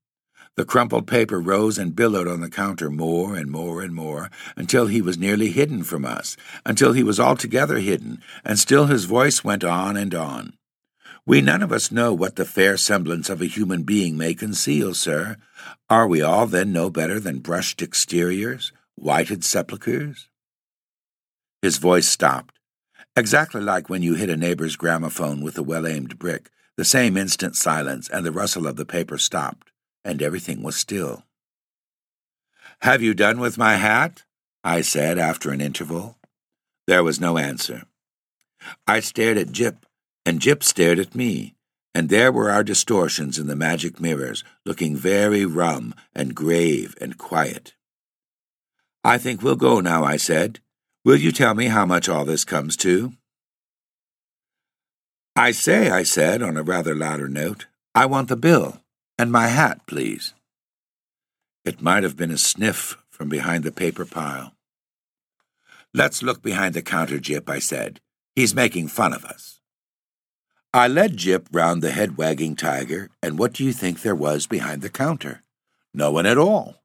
The 0.55 0.65
crumpled 0.65 1.07
paper 1.07 1.39
rose 1.39 1.77
and 1.77 1.95
billowed 1.95 2.27
on 2.27 2.41
the 2.41 2.49
counter 2.49 2.89
more 2.89 3.35
and 3.35 3.49
more 3.49 3.81
and 3.81 3.93
more, 3.93 4.29
until 4.55 4.87
he 4.87 5.01
was 5.01 5.17
nearly 5.17 5.49
hidden 5.49 5.83
from 5.83 6.05
us, 6.05 6.37
until 6.65 6.93
he 6.93 7.03
was 7.03 7.19
altogether 7.19 7.79
hidden, 7.79 8.21
and 8.43 8.59
still 8.59 8.85
his 8.85 9.05
voice 9.05 9.43
went 9.43 9.63
on 9.63 9.97
and 9.97 10.13
on. 10.13 10.53
We 11.25 11.41
none 11.41 11.61
of 11.61 11.71
us 11.71 11.91
know 11.91 12.13
what 12.13 12.35
the 12.35 12.45
fair 12.45 12.77
semblance 12.77 13.29
of 13.29 13.41
a 13.41 13.45
human 13.45 13.83
being 13.83 14.17
may 14.17 14.33
conceal, 14.33 14.93
sir. 14.93 15.37
Are 15.89 16.07
we 16.07 16.21
all 16.21 16.47
then 16.47 16.73
no 16.73 16.89
better 16.89 17.19
than 17.19 17.39
brushed 17.39 17.81
exteriors, 17.81 18.71
whited 18.95 19.43
sepulchres? 19.43 20.29
His 21.61 21.77
voice 21.77 22.07
stopped, 22.07 22.57
exactly 23.15 23.61
like 23.61 23.89
when 23.89 24.01
you 24.01 24.15
hit 24.15 24.29
a 24.29 24.37
neighbor's 24.37 24.75
gramophone 24.75 25.41
with 25.41 25.57
a 25.57 25.63
well 25.63 25.85
aimed 25.85 26.17
brick. 26.17 26.49
The 26.81 26.85
same 26.85 27.15
instant 27.15 27.55
silence, 27.55 28.09
and 28.09 28.25
the 28.25 28.31
rustle 28.31 28.65
of 28.65 28.75
the 28.75 28.87
paper 28.87 29.19
stopped, 29.19 29.69
and 30.03 30.19
everything 30.19 30.63
was 30.63 30.75
still. 30.75 31.25
Have 32.81 33.03
you 33.03 33.13
done 33.13 33.39
with 33.39 33.55
my 33.55 33.75
hat? 33.75 34.23
I 34.63 34.81
said 34.81 35.19
after 35.19 35.51
an 35.51 35.61
interval. 35.61 36.17
There 36.87 37.03
was 37.03 37.19
no 37.21 37.37
answer. 37.37 37.83
I 38.87 38.99
stared 38.99 39.37
at 39.37 39.51
Jip, 39.51 39.85
and 40.25 40.41
Jip 40.41 40.63
stared 40.63 40.97
at 40.97 41.13
me, 41.13 41.53
and 41.93 42.09
there 42.09 42.31
were 42.31 42.49
our 42.49 42.63
distortions 42.63 43.37
in 43.37 43.45
the 43.45 43.55
magic 43.55 44.01
mirrors, 44.01 44.43
looking 44.65 44.95
very 44.95 45.45
rum 45.45 45.93
and 46.15 46.33
grave 46.33 46.95
and 46.99 47.15
quiet. 47.15 47.75
I 49.03 49.19
think 49.19 49.43
we'll 49.43 49.55
go 49.55 49.81
now, 49.81 50.03
I 50.03 50.17
said. 50.17 50.61
Will 51.05 51.17
you 51.17 51.31
tell 51.31 51.53
me 51.53 51.67
how 51.67 51.85
much 51.85 52.09
all 52.09 52.25
this 52.25 52.43
comes 52.43 52.75
to? 52.77 53.13
I 55.35 55.51
say, 55.51 55.89
I 55.89 56.03
said 56.03 56.41
on 56.41 56.57
a 56.57 56.63
rather 56.63 56.93
louder 56.93 57.29
note, 57.29 57.67
I 57.95 58.05
want 58.05 58.27
the 58.27 58.35
bill, 58.35 58.81
and 59.17 59.31
my 59.31 59.47
hat, 59.47 59.87
please. 59.87 60.33
It 61.63 61.81
might 61.81 62.03
have 62.03 62.17
been 62.17 62.31
a 62.31 62.37
sniff 62.37 62.97
from 63.09 63.29
behind 63.29 63.63
the 63.63 63.71
paper 63.71 64.05
pile. 64.05 64.53
Let's 65.93 66.21
look 66.21 66.41
behind 66.41 66.73
the 66.73 66.81
counter, 66.81 67.17
Jip, 67.17 67.49
I 67.49 67.59
said. 67.59 68.01
He's 68.35 68.53
making 68.55 68.89
fun 68.89 69.13
of 69.13 69.23
us. 69.23 69.61
I 70.73 70.89
led 70.89 71.15
Jip 71.17 71.47
round 71.51 71.81
the 71.81 71.91
head 71.91 72.17
wagging 72.17 72.55
tiger, 72.57 73.09
and 73.23 73.39
what 73.39 73.53
do 73.53 73.63
you 73.63 73.71
think 73.71 74.01
there 74.01 74.15
was 74.15 74.47
behind 74.47 74.81
the 74.81 74.89
counter? 74.89 75.43
No 75.93 76.11
one 76.11 76.25
at 76.25 76.37
all. 76.37 76.81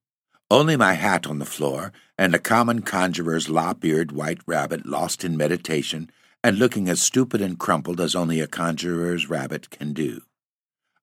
Only 0.50 0.76
my 0.76 0.92
hat 0.92 1.26
on 1.26 1.40
the 1.40 1.44
floor, 1.44 1.92
and 2.16 2.32
a 2.32 2.38
common 2.38 2.82
conjurer's 2.82 3.48
lop 3.48 3.84
eared 3.84 4.12
white 4.12 4.40
rabbit 4.46 4.86
lost 4.86 5.24
in 5.24 5.36
meditation 5.36 6.10
and 6.46 6.60
looking 6.60 6.88
as 6.88 7.02
stupid 7.02 7.40
and 7.40 7.58
crumpled 7.58 8.00
as 8.00 8.14
only 8.14 8.38
a 8.38 8.46
conjurer's 8.46 9.28
rabbit 9.28 9.68
can 9.68 9.92
do. 9.92 10.22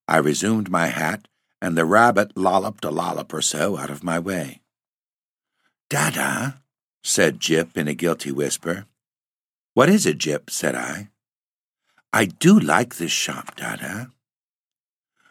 I 0.08 0.16
resumed 0.16 0.70
my 0.70 0.86
hat, 0.86 1.28
and 1.60 1.76
the 1.76 1.84
rabbit 1.84 2.34
lolloped 2.34 2.82
a 2.82 2.90
lollop 2.90 3.30
or 3.34 3.42
so 3.42 3.76
out 3.76 3.90
of 3.90 4.02
my 4.02 4.18
way. 4.18 4.62
Dada, 5.90 6.62
said 7.02 7.40
Jip 7.40 7.76
in 7.76 7.88
a 7.88 7.94
guilty 7.94 8.32
whisper. 8.32 8.86
What 9.74 9.90
is 9.90 10.06
it, 10.06 10.16
Jip? 10.16 10.48
said 10.48 10.74
I. 10.74 11.10
I 12.10 12.24
do 12.24 12.58
like 12.58 12.96
this 12.96 13.12
shop, 13.12 13.54
Dada. 13.54 14.12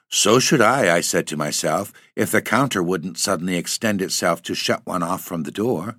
So 0.09 0.37
should 0.37 0.61
I, 0.61 0.95
I 0.95 1.01
said 1.01 1.25
to 1.25 1.37
myself, 1.37 1.91
if 2.15 2.29
the 2.29 2.43
counter 2.43 2.83
wouldn't 2.83 3.17
suddenly 3.17 3.55
extend 3.55 3.99
itself 3.99 4.43
to 4.43 4.53
shut 4.53 4.85
one 4.85 5.01
off 5.01 5.23
from 5.23 5.41
the 5.41 5.49
door. 5.49 5.95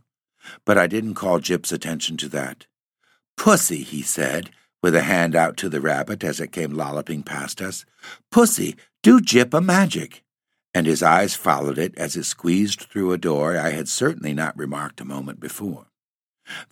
But 0.65 0.79
I 0.79 0.87
didn't 0.87 1.15
call 1.15 1.41
Jip's 1.41 1.73
attention 1.73 2.17
to 2.19 2.29
that. 2.29 2.67
Pussy, 3.37 3.83
he 3.83 4.03
said, 4.03 4.51
with 4.83 4.95
a 4.95 5.03
hand 5.03 5.35
out 5.35 5.57
to 5.57 5.69
the 5.69 5.81
rabbit 5.81 6.23
as 6.23 6.41
it 6.41 6.53
came 6.53 6.73
lolloping 6.73 7.23
past 7.23 7.63
us. 7.63 7.85
Pussy, 8.31 8.77
do 9.03 9.21
Jip 9.21 9.55
a 9.55 9.61
magic. 9.61 10.23
And 10.75 10.87
his 10.87 11.03
eyes 11.03 11.35
followed 11.35 11.79
it 11.79 11.97
as 11.97 12.17
it 12.17 12.25
squeezed 12.25 12.81
through 12.83 13.13
a 13.13 13.19
door 13.19 13.57
I 13.57 13.71
had 13.71 13.89
certainly 13.89 14.35
not 14.35 14.59
remarked 14.59 15.01
a 15.01 15.05
moment 15.05 15.41
before. 15.41 15.87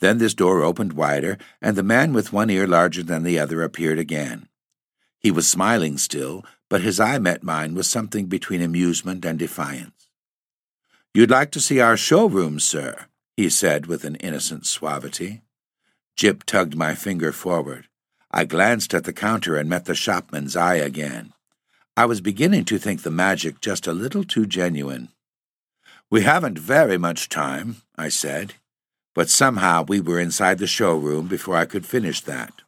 Then 0.01 0.19
this 0.19 0.35
door 0.35 0.63
opened 0.63 0.93
wider, 0.93 1.39
and 1.61 1.77
the 1.77 1.83
man 1.83 2.13
with 2.13 2.33
one 2.33 2.51
ear 2.51 2.67
larger 2.67 3.03
than 3.03 3.23
the 3.23 3.39
other 3.39 3.63
appeared 3.63 3.99
again. 3.99 4.49
He 5.19 5.31
was 5.31 5.49
smiling 5.49 5.99
still, 5.99 6.45
but 6.69 6.83
his 6.83 6.99
eye 6.99 7.19
met 7.19 7.43
mine 7.43 7.75
with 7.75 7.87
something 7.87 8.27
between 8.27 8.61
amusement 8.61 9.25
and 9.25 9.39
defiance. 9.39 10.09
You'd 11.15 11.31
like 11.31 11.51
to 11.53 11.61
see 11.61 11.81
our 11.81 11.97
showroom, 11.97 12.59
sir, 12.59 13.07
he 13.37 13.49
said 13.49 13.87
with 13.87 14.05
an 14.05 14.17
innocent 14.17 14.67
suavity. 14.67 15.43
Jip 16.17 16.45
tugged 16.45 16.77
my 16.77 16.95
finger 16.95 17.33
forward. 17.33 17.89
I 18.31 18.45
glanced 18.45 18.95
at 18.95 19.05
the 19.05 19.13
counter 19.13 19.57
and 19.57 19.69
met 19.69 19.85
the 19.85 19.95
shopman's 19.95 20.57
eye 20.57 20.77
again. 20.77 21.33
I 21.97 22.07
was 22.07 22.21
beginning 22.21 22.65
to 22.67 22.79
think 22.79 23.03
the 23.03 23.11
magic 23.11 23.61
just 23.61 23.87
a 23.87 23.93
little 23.93 24.25
too 24.25 24.47
genuine. 24.47 25.09
We 26.11 26.23
haven't 26.23 26.59
very 26.59 26.99
much 26.99 27.29
time, 27.29 27.83
I 27.97 28.09
said 28.09 28.55
but 29.15 29.29
somehow 29.29 29.85
we 29.87 30.01
were 30.01 30.21
inside 30.21 30.59
the 30.59 30.67
showroom 30.67 31.27
before 31.27 31.57
I 31.57 31.67
could 31.67 31.87
finish 31.87 32.21
that. 32.23 32.63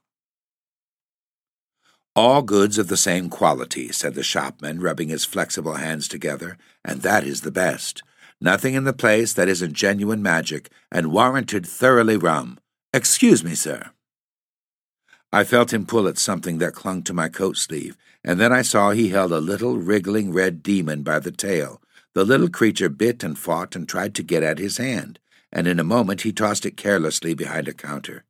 All 2.16 2.42
goods 2.42 2.78
of 2.78 2.88
the 2.88 2.96
same 2.96 3.28
quality, 3.28 3.90
said 3.90 4.14
the 4.14 4.22
shopman, 4.22 4.80
rubbing 4.80 5.08
his 5.08 5.24
flexible 5.24 5.74
hands 5.74 6.06
together, 6.06 6.56
and 6.84 7.02
that 7.02 7.24
is 7.24 7.40
the 7.40 7.50
best. 7.50 8.02
Nothing 8.40 8.74
in 8.74 8.84
the 8.84 8.92
place 8.92 9.32
that 9.32 9.48
isn't 9.48 9.72
genuine 9.72 10.22
magic 10.22 10.70
and 10.92 11.12
warranted 11.12 11.66
thoroughly 11.66 12.16
rum. 12.16 12.58
Excuse 12.94 13.42
me, 13.42 13.56
sir. 13.56 13.90
I 15.32 15.42
felt 15.42 15.72
him 15.72 15.84
pull 15.84 16.06
at 16.06 16.16
something 16.16 16.58
that 16.58 16.76
clung 16.76 17.02
to 17.02 17.12
my 17.12 17.28
coat 17.28 17.56
sleeve, 17.56 17.96
and 18.22 18.38
then 18.38 18.52
I 18.52 18.62
saw 18.62 18.92
he 18.92 19.08
held 19.08 19.32
a 19.32 19.40
little 19.40 19.78
wriggling 19.78 20.32
red 20.32 20.62
demon 20.62 21.02
by 21.02 21.18
the 21.18 21.32
tail. 21.32 21.82
The 22.12 22.24
little 22.24 22.48
creature 22.48 22.88
bit 22.88 23.24
and 23.24 23.36
fought 23.36 23.74
and 23.74 23.88
tried 23.88 24.14
to 24.14 24.22
get 24.22 24.44
at 24.44 24.60
his 24.60 24.76
hand, 24.76 25.18
and 25.50 25.66
in 25.66 25.80
a 25.80 25.82
moment 25.82 26.20
he 26.20 26.30
tossed 26.30 26.64
it 26.64 26.76
carelessly 26.76 27.34
behind 27.34 27.66
a 27.66 27.72
counter. 27.72 28.22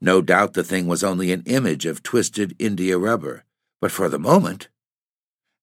No 0.00 0.22
doubt 0.22 0.52
the 0.52 0.62
thing 0.62 0.86
was 0.86 1.02
only 1.02 1.32
an 1.32 1.42
image 1.46 1.84
of 1.84 2.04
twisted 2.04 2.54
India 2.60 2.96
rubber, 2.96 3.42
but 3.80 3.90
for 3.90 4.08
the 4.08 4.16
moment, 4.16 4.68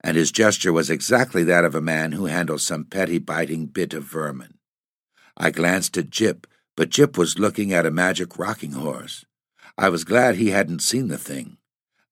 and 0.04 0.18
his 0.18 0.34
gesture 0.34 0.74
was 0.74 0.90
exactly 0.90 1.46
that 1.46 1.64
of 1.64 1.74
a 1.74 1.80
man 1.80 2.12
who 2.12 2.26
handles 2.26 2.64
some 2.64 2.84
petty 2.84 3.18
biting 3.18 3.68
bit 3.68 3.94
of 3.94 4.04
vermin. 4.04 4.56
I 5.38 5.52
glanced 5.52 5.98
at 5.98 6.10
Jip, 6.10 6.46
but 6.80 6.92
Jip 6.92 7.18
was 7.18 7.38
looking 7.38 7.74
at 7.74 7.86
a 7.86 7.92
magic 7.92 8.40
rocking 8.40 8.72
horse. 8.72 9.26
I 9.78 9.90
was 9.90 10.06
glad 10.06 10.36
he 10.36 10.52
hadn't 10.52 10.82
seen 10.82 11.10
the 11.10 11.18
thing. 11.18 11.58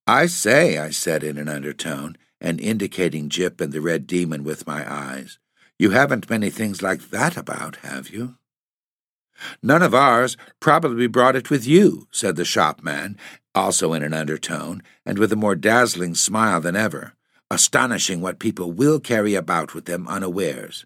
I 0.05 0.25
say, 0.25 0.77
I 0.77 0.89
said 0.89 1.23
in 1.23 1.37
an 1.37 1.47
undertone, 1.47 2.17
and 2.41 2.59
indicating 2.59 3.29
Jip 3.29 3.61
and 3.61 3.71
the 3.71 3.79
red 3.79 4.05
demon 4.05 4.43
with 4.43 4.67
my 4.67 4.83
eyes, 4.85 5.39
you 5.79 5.91
haven't 5.91 6.29
many 6.29 6.49
things 6.49 6.81
like 6.81 7.11
that 7.11 7.37
about, 7.37 7.77
have 7.77 8.09
you? 8.09 8.35
None 9.63 9.81
of 9.81 9.95
ours 9.95 10.35
probably 10.59 11.07
brought 11.07 11.37
it 11.37 11.49
with 11.49 11.65
you, 11.65 12.09
said 12.11 12.35
the 12.35 12.43
shopman, 12.43 13.17
also 13.55 13.93
in 13.93 14.03
an 14.03 14.13
undertone, 14.13 14.83
and 15.05 15.17
with 15.17 15.31
a 15.31 15.37
more 15.37 15.55
dazzling 15.55 16.13
smile 16.13 16.59
than 16.59 16.75
ever. 16.75 17.13
Astonishing 17.49 18.19
what 18.19 18.37
people 18.37 18.73
will 18.73 18.99
carry 18.99 19.33
about 19.33 19.73
with 19.73 19.85
them 19.85 20.09
unawares. 20.09 20.85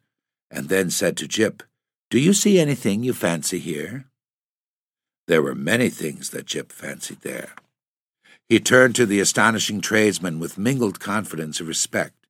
And 0.52 0.70
then 0.70 0.92
said 0.92 1.18
to 1.18 1.28
Jip, 1.28 1.64
Do 2.12 2.20
you 2.20 2.34
see 2.34 2.60
anything 2.60 3.04
you 3.04 3.14
fancy 3.14 3.58
here? 3.58 4.04
There 5.30 5.42
were 5.42 5.56
many 5.56 5.90
things 5.90 6.32
that 6.32 6.46
Jip 6.46 6.74
fancied 6.74 7.22
there. 7.22 7.56
He 8.50 8.60
turned 8.60 8.96
to 8.96 9.06
the 9.06 9.22
astonishing 9.22 9.80
tradesman 9.80 10.38
with 10.38 10.58
mingled 10.58 11.00
confidence 11.00 11.62
and 11.62 11.70
respect. 11.70 12.28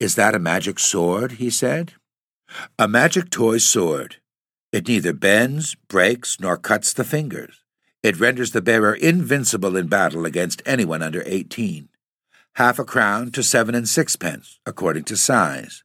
Is 0.00 0.14
that 0.14 0.34
a 0.34 0.38
magic 0.38 0.78
sword? 0.78 1.32
he 1.32 1.50
said. 1.50 1.92
A 2.78 2.88
magic 2.88 3.28
toy 3.28 3.58
sword. 3.58 4.16
It 4.72 4.88
neither 4.88 5.12
bends, 5.12 5.74
breaks, 5.86 6.40
nor 6.40 6.56
cuts 6.56 6.94
the 6.94 7.04
fingers. 7.04 7.62
It 8.02 8.18
renders 8.18 8.52
the 8.52 8.62
bearer 8.62 8.94
invincible 8.94 9.76
in 9.76 9.88
battle 9.88 10.24
against 10.24 10.62
anyone 10.64 11.02
under 11.02 11.22
eighteen. 11.26 11.90
Half 12.54 12.78
a 12.78 12.84
crown 12.84 13.32
to 13.32 13.42
seven 13.42 13.74
and 13.74 13.86
sixpence, 13.86 14.58
according 14.64 15.04
to 15.04 15.16
size. 15.18 15.84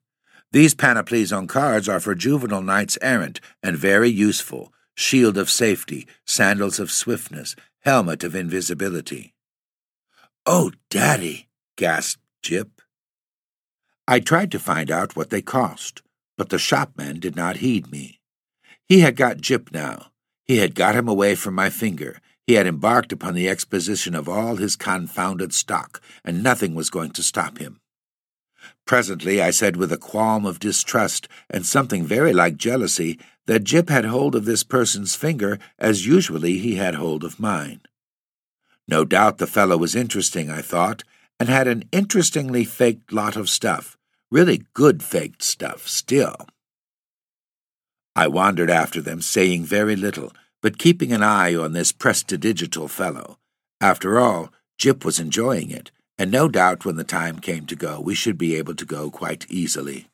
These 0.56 0.74
panoplies 0.74 1.34
on 1.34 1.48
cards 1.48 1.90
are 1.90 2.00
for 2.00 2.16
juvenile 2.16 2.62
knights 2.62 2.98
errant 3.02 3.42
and 3.62 3.76
very 3.76 4.08
useful 4.08 4.72
shield 4.96 5.38
of 5.38 5.50
safety, 5.50 6.08
sandals 6.26 6.80
of 6.80 6.90
swiftness, 6.92 7.58
helmet 7.82 8.24
of 8.24 8.36
invisibility. 8.36 9.34
Oh, 10.46 10.72
Daddy, 10.90 11.50
gasped 11.76 12.24
Jip. 12.42 12.82
I 14.08 14.22
tried 14.22 14.50
to 14.54 14.58
find 14.58 14.90
out 14.90 15.18
what 15.18 15.30
they 15.30 15.42
cost, 15.42 16.02
but 16.38 16.48
the 16.48 16.58
shopman 16.58 17.20
did 17.20 17.36
not 17.36 17.58
heed 17.58 17.92
me. 17.92 18.22
He 18.88 19.02
had 19.02 19.18
got 19.18 19.42
Jip 19.42 19.74
now, 19.74 20.06
he 20.46 20.60
had 20.60 20.74
got 20.74 20.96
him 20.96 21.10
away 21.10 21.36
from 21.36 21.54
my 21.54 21.70
finger. 21.70 22.22
He 22.48 22.54
had 22.54 22.66
embarked 22.66 23.12
upon 23.12 23.34
the 23.34 23.50
exposition 23.50 24.16
of 24.16 24.30
all 24.30 24.56
his 24.56 24.78
confounded 24.78 25.54
stock, 25.54 26.02
and 26.24 26.42
nothing 26.42 26.76
was 26.76 26.90
going 26.90 27.12
to 27.12 27.24
stop 27.24 27.58
him. 27.58 27.82
Presently 28.86 29.42
I 29.42 29.52
said 29.52 29.76
with 29.78 29.92
a 29.92 29.98
qualm 29.98 30.46
of 30.46 30.60
distrust 30.60 31.28
and 31.50 31.66
something 31.66 32.06
very 32.06 32.34
like 32.34 32.58
jealousy 32.58 33.20
that 33.46 33.64
Jip 33.64 33.90
had 33.90 34.06
hold 34.06 34.36
of 34.36 34.46
this 34.46 34.64
person's 34.64 35.16
finger 35.16 35.60
as 35.78 36.08
usually 36.08 36.58
he 36.58 36.76
had 36.76 36.96
hold 36.96 37.24
of 37.24 37.40
mine. 37.40 37.82
No 38.88 39.06
doubt 39.06 39.38
the 39.38 39.48
fellow 39.48 39.78
was 39.78 39.96
interesting, 39.96 40.50
I 40.50 40.62
thought, 40.62 41.04
and 41.40 41.50
had 41.50 41.68
an 41.68 41.84
interestingly 41.92 42.64
faked 42.64 43.12
lot 43.12 43.36
of 43.36 43.50
stuff, 43.50 43.98
really 44.32 44.64
good 44.74 45.04
faked 45.04 45.42
stuff 45.42 45.88
still. 45.88 46.36
I 48.16 48.28
wandered 48.28 48.70
after 48.70 49.02
them, 49.02 49.22
saying 49.22 49.66
very 49.66 49.96
little, 49.96 50.32
but 50.62 50.78
keeping 50.78 51.12
an 51.12 51.22
eye 51.22 51.56
on 51.56 51.74
this 51.74 51.92
prestidigital 51.92 52.88
fellow. 52.88 53.38
After 53.82 54.20
all, 54.20 54.54
Jip 54.78 55.04
was 55.04 55.20
enjoying 55.20 55.70
it, 55.70 55.92
and 56.18 56.32
no 56.32 56.48
doubt 56.48 56.86
when 56.86 56.96
the 56.96 57.04
time 57.04 57.40
came 57.40 57.66
to 57.66 57.76
go, 57.76 58.00
we 58.00 58.16
should 58.16 58.38
be 58.38 58.56
able 58.56 58.76
to 58.76 58.86
go 58.86 59.10
quite 59.10 59.46
easily. 59.50 60.08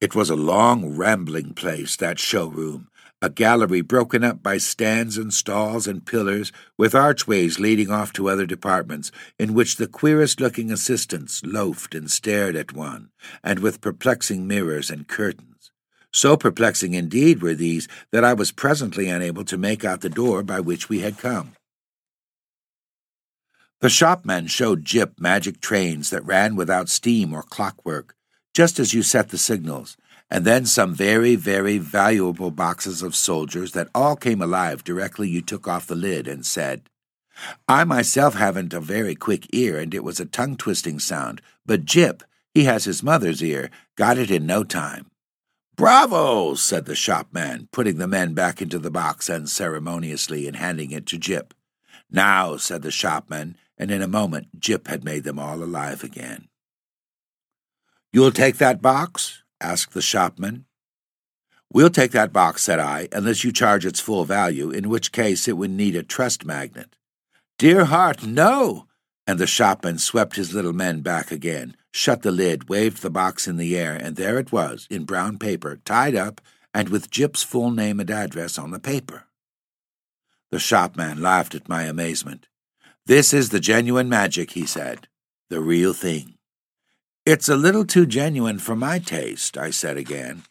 It 0.00 0.14
was 0.14 0.30
a 0.30 0.36
long, 0.36 0.96
rambling 0.96 1.54
place, 1.54 1.96
that 1.96 2.18
showroom, 2.18 2.88
a 3.20 3.28
gallery 3.28 3.80
broken 3.80 4.22
up 4.22 4.42
by 4.42 4.58
stands 4.58 5.18
and 5.18 5.32
stalls 5.32 5.86
and 5.86 6.06
pillars, 6.06 6.52
with 6.76 6.94
archways 6.94 7.58
leading 7.58 7.90
off 7.90 8.12
to 8.14 8.28
other 8.28 8.46
departments, 8.46 9.10
in 9.38 9.54
which 9.54 9.76
the 9.76 9.86
queerest 9.86 10.40
looking 10.40 10.70
assistants 10.70 11.42
loafed 11.44 11.94
and 11.94 12.10
stared 12.10 12.56
at 12.56 12.72
one, 12.72 13.10
and 13.42 13.58
with 13.58 13.80
perplexing 13.80 14.46
mirrors 14.46 14.90
and 14.90 15.08
curtains. 15.08 15.70
So 16.12 16.36
perplexing 16.36 16.94
indeed 16.94 17.42
were 17.42 17.54
these 17.54 17.86
that 18.12 18.24
I 18.24 18.34
was 18.34 18.50
presently 18.50 19.08
unable 19.08 19.44
to 19.44 19.58
make 19.58 19.84
out 19.84 20.00
the 20.00 20.08
door 20.08 20.42
by 20.42 20.60
which 20.60 20.88
we 20.88 21.00
had 21.00 21.18
come. 21.18 21.52
The 23.80 23.88
shopman 23.88 24.48
showed 24.48 24.84
Jip 24.84 25.20
magic 25.20 25.60
trains 25.60 26.10
that 26.10 26.24
ran 26.24 26.56
without 26.56 26.88
steam 26.88 27.32
or 27.32 27.44
clockwork, 27.44 28.16
just 28.52 28.80
as 28.80 28.92
you 28.92 29.02
set 29.02 29.28
the 29.28 29.38
signals, 29.38 29.96
and 30.28 30.44
then 30.44 30.66
some 30.66 30.94
very, 30.94 31.36
very 31.36 31.78
valuable 31.78 32.50
boxes 32.50 33.02
of 33.02 33.14
soldiers 33.14 33.72
that 33.72 33.88
all 33.94 34.16
came 34.16 34.42
alive 34.42 34.82
directly 34.82 35.28
you 35.28 35.40
took 35.40 35.68
off 35.68 35.86
the 35.86 35.94
lid 35.94 36.26
and 36.26 36.44
said, 36.44 36.90
I 37.68 37.84
myself 37.84 38.34
haven't 38.34 38.74
a 38.74 38.80
very 38.80 39.14
quick 39.14 39.46
ear, 39.54 39.78
and 39.78 39.94
it 39.94 40.02
was 40.02 40.18
a 40.18 40.26
tongue 40.26 40.56
twisting 40.56 40.98
sound, 40.98 41.40
but 41.64 41.84
Jip, 41.84 42.24
he 42.52 42.64
has 42.64 42.84
his 42.84 43.04
mother's 43.04 43.40
ear, 43.44 43.70
got 43.94 44.18
it 44.18 44.28
in 44.28 44.44
no 44.44 44.64
time. 44.64 45.06
Bravo, 45.76 46.56
said 46.56 46.86
the 46.86 46.96
shopman, 46.96 47.68
putting 47.70 47.98
the 47.98 48.08
men 48.08 48.34
back 48.34 48.60
into 48.60 48.80
the 48.80 48.90
box 48.90 49.30
unceremoniously 49.30 50.48
and 50.48 50.56
handing 50.56 50.90
it 50.90 51.06
to 51.06 51.16
Jip. 51.16 51.54
Now, 52.10 52.56
said 52.56 52.82
the 52.82 52.90
shopman, 52.90 53.56
and 53.78 53.90
in 53.90 54.02
a 54.02 54.08
moment 54.08 54.60
Jip 54.60 54.88
had 54.88 55.04
made 55.04 55.24
them 55.24 55.38
all 55.38 55.62
alive 55.62 56.02
again. 56.04 56.48
You'll 58.12 58.32
take 58.32 58.56
that 58.56 58.82
box? 58.82 59.42
asked 59.60 59.94
the 59.94 60.02
shopman. 60.02 60.66
We'll 61.70 61.90
take 61.90 62.12
that 62.12 62.32
box, 62.32 62.62
said 62.62 62.78
I, 62.78 63.08
unless 63.12 63.44
you 63.44 63.52
charge 63.52 63.84
its 63.84 64.00
full 64.00 64.24
value, 64.24 64.70
in 64.70 64.88
which 64.88 65.12
case 65.12 65.46
it 65.46 65.56
would 65.58 65.70
need 65.70 65.94
a 65.94 66.02
trust 66.02 66.44
magnet. 66.44 66.96
Dear 67.58 67.86
heart, 67.86 68.24
no! 68.24 68.86
And 69.26 69.38
the 69.38 69.46
shopman 69.46 69.98
swept 69.98 70.36
his 70.36 70.54
little 70.54 70.72
men 70.72 71.02
back 71.02 71.30
again, 71.30 71.76
shut 71.92 72.22
the 72.22 72.30
lid, 72.30 72.70
waved 72.70 73.02
the 73.02 73.10
box 73.10 73.46
in 73.46 73.58
the 73.58 73.76
air, 73.76 73.94
and 73.94 74.16
there 74.16 74.38
it 74.38 74.52
was, 74.52 74.86
in 74.90 75.04
brown 75.04 75.38
paper, 75.38 75.78
tied 75.84 76.14
up, 76.14 76.40
and 76.72 76.88
with 76.88 77.10
Jip's 77.10 77.42
full 77.42 77.70
name 77.70 78.00
and 78.00 78.10
address 78.10 78.58
on 78.58 78.70
the 78.70 78.78
paper. 78.78 79.24
The 80.50 80.58
shopman 80.58 81.20
laughed 81.20 81.54
at 81.54 81.68
my 81.68 81.82
amazement. 81.82 82.48
This 83.08 83.32
is 83.32 83.48
the 83.48 83.58
genuine 83.58 84.10
magic, 84.10 84.50
he 84.50 84.66
said. 84.66 85.08
The 85.48 85.62
real 85.62 85.94
thing. 85.94 86.34
It's 87.24 87.48
a 87.48 87.56
little 87.56 87.86
too 87.86 88.04
genuine 88.04 88.58
for 88.58 88.76
my 88.76 88.98
taste, 88.98 89.56
I 89.56 89.70
said 89.70 89.96
again. 89.96 90.42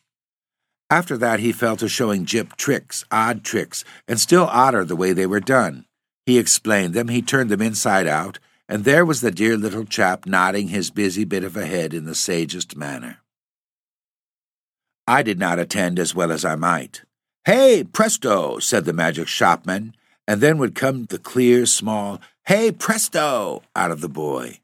After 0.90 1.18
that, 1.18 1.40
he 1.40 1.52
fell 1.52 1.78
to 1.78 1.88
showing 1.88 2.26
Jip 2.26 2.56
tricks, 2.56 3.06
odd 3.12 3.44
tricks, 3.44 3.84
and 4.08 4.20
still 4.20 4.48
odder 4.48 4.84
the 4.84 4.96
way 4.96 5.14
they 5.14 5.28
were 5.28 5.40
done. 5.40 5.86
He 6.26 6.40
explained 6.40 6.96
them, 6.96 7.10
he 7.10 7.22
turned 7.22 7.52
them 7.52 7.62
inside 7.62 8.08
out, 8.08 8.40
and 8.68 8.86
there 8.86 9.06
was 9.06 9.22
the 9.22 9.30
dear 9.30 9.56
little 9.56 9.86
chap 9.86 10.26
nodding 10.26 10.70
his 10.70 10.90
busy 10.90 11.26
bit 11.26 11.44
of 11.44 11.56
a 11.56 11.68
head 11.68 11.94
in 11.94 12.06
the 12.06 12.16
sagest 12.16 12.76
manner. 12.76 13.20
I 15.06 15.22
did 15.22 15.38
not 15.38 15.60
attend 15.60 16.00
as 16.00 16.16
well 16.16 16.32
as 16.32 16.44
I 16.44 16.56
might. 16.56 17.04
Hey, 17.46 17.84
presto, 17.84 18.58
said 18.58 18.86
the 18.86 18.94
magic 18.94 19.28
shopman, 19.28 19.94
and 20.28 20.42
then 20.42 20.58
would 20.58 20.76
come 20.76 21.06
the 21.06 21.18
clear, 21.18 21.66
small, 21.66 22.20
hey, 22.46 22.72
presto, 22.72 23.64
out 23.76 23.92
of 23.92 24.02
the 24.02 24.10
boy. 24.10 24.60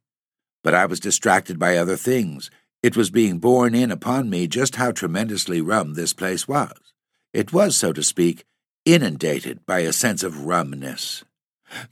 But 0.64 0.74
I 0.74 0.86
was 0.86 1.00
distracted 1.00 1.58
by 1.58 1.78
other 1.78 1.96
things. 1.96 2.52
It 2.82 2.98
was 2.98 3.10
being 3.10 3.40
borne 3.40 3.74
in 3.74 3.92
upon 3.92 4.30
me 4.30 4.48
just 4.48 4.76
how 4.76 4.92
tremendously 4.92 5.62
rum 5.62 5.94
this 5.94 6.14
place 6.14 6.48
was. 6.48 6.78
It 7.34 7.54
was, 7.54 7.78
so 7.78 7.94
to 7.94 8.04
speak, 8.04 8.44
inundated 8.86 9.66
by 9.66 9.80
a 9.80 9.94
sense 9.94 10.22
of 10.24 10.46
rumness. 10.46 11.24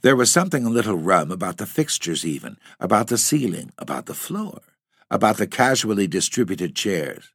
There 0.02 0.14
was 0.14 0.30
something 0.30 0.64
a 0.64 0.70
little 0.70 0.96
rum 0.96 1.32
about 1.32 1.56
the 1.56 1.66
fixtures, 1.66 2.24
even, 2.24 2.58
about 2.78 3.08
the 3.08 3.18
ceiling, 3.18 3.72
about 3.78 4.06
the 4.06 4.14
floor, 4.14 4.60
about 5.10 5.38
the 5.38 5.46
casually 5.46 6.06
distributed 6.06 6.76
chairs. 6.76 7.32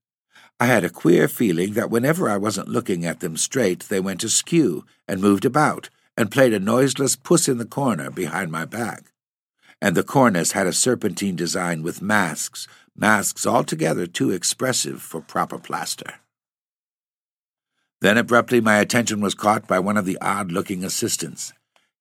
I 0.59 0.67
had 0.67 0.83
a 0.83 0.89
queer 0.89 1.27
feeling 1.27 1.73
that 1.73 1.91
whenever 1.91 2.29
I 2.29 2.37
wasn't 2.37 2.69
looking 2.69 3.05
at 3.05 3.19
them 3.19 3.37
straight, 3.37 3.81
they 3.81 3.99
went 3.99 4.23
askew 4.23 4.85
and 5.07 5.21
moved 5.21 5.45
about 5.45 5.89
and 6.17 6.31
played 6.31 6.53
a 6.53 6.59
noiseless 6.59 7.15
puss 7.15 7.47
in 7.47 7.59
the 7.59 7.65
corner 7.65 8.09
behind 8.09 8.51
my 8.51 8.65
back. 8.65 9.13
And 9.79 9.95
the 9.95 10.03
cornice 10.03 10.53
had 10.53 10.65
a 10.65 10.73
serpentine 10.73 11.35
design 11.35 11.83
with 11.83 12.01
masks, 12.01 12.67
masks 12.95 13.45
altogether 13.45 14.07
too 14.07 14.31
expressive 14.31 15.01
for 15.01 15.21
proper 15.21 15.59
plaster. 15.59 16.15
Then 18.01 18.17
abruptly 18.17 18.59
my 18.59 18.77
attention 18.77 19.21
was 19.21 19.35
caught 19.35 19.67
by 19.67 19.79
one 19.79 19.97
of 19.97 20.05
the 20.05 20.17
odd 20.19 20.51
looking 20.51 20.83
assistants. 20.83 21.53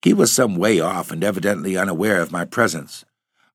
He 0.03 0.13
was 0.13 0.33
some 0.33 0.57
way 0.57 0.81
off 0.81 1.11
and 1.11 1.23
evidently 1.23 1.77
unaware 1.77 2.21
of 2.21 2.33
my 2.33 2.45
presence. 2.45 3.05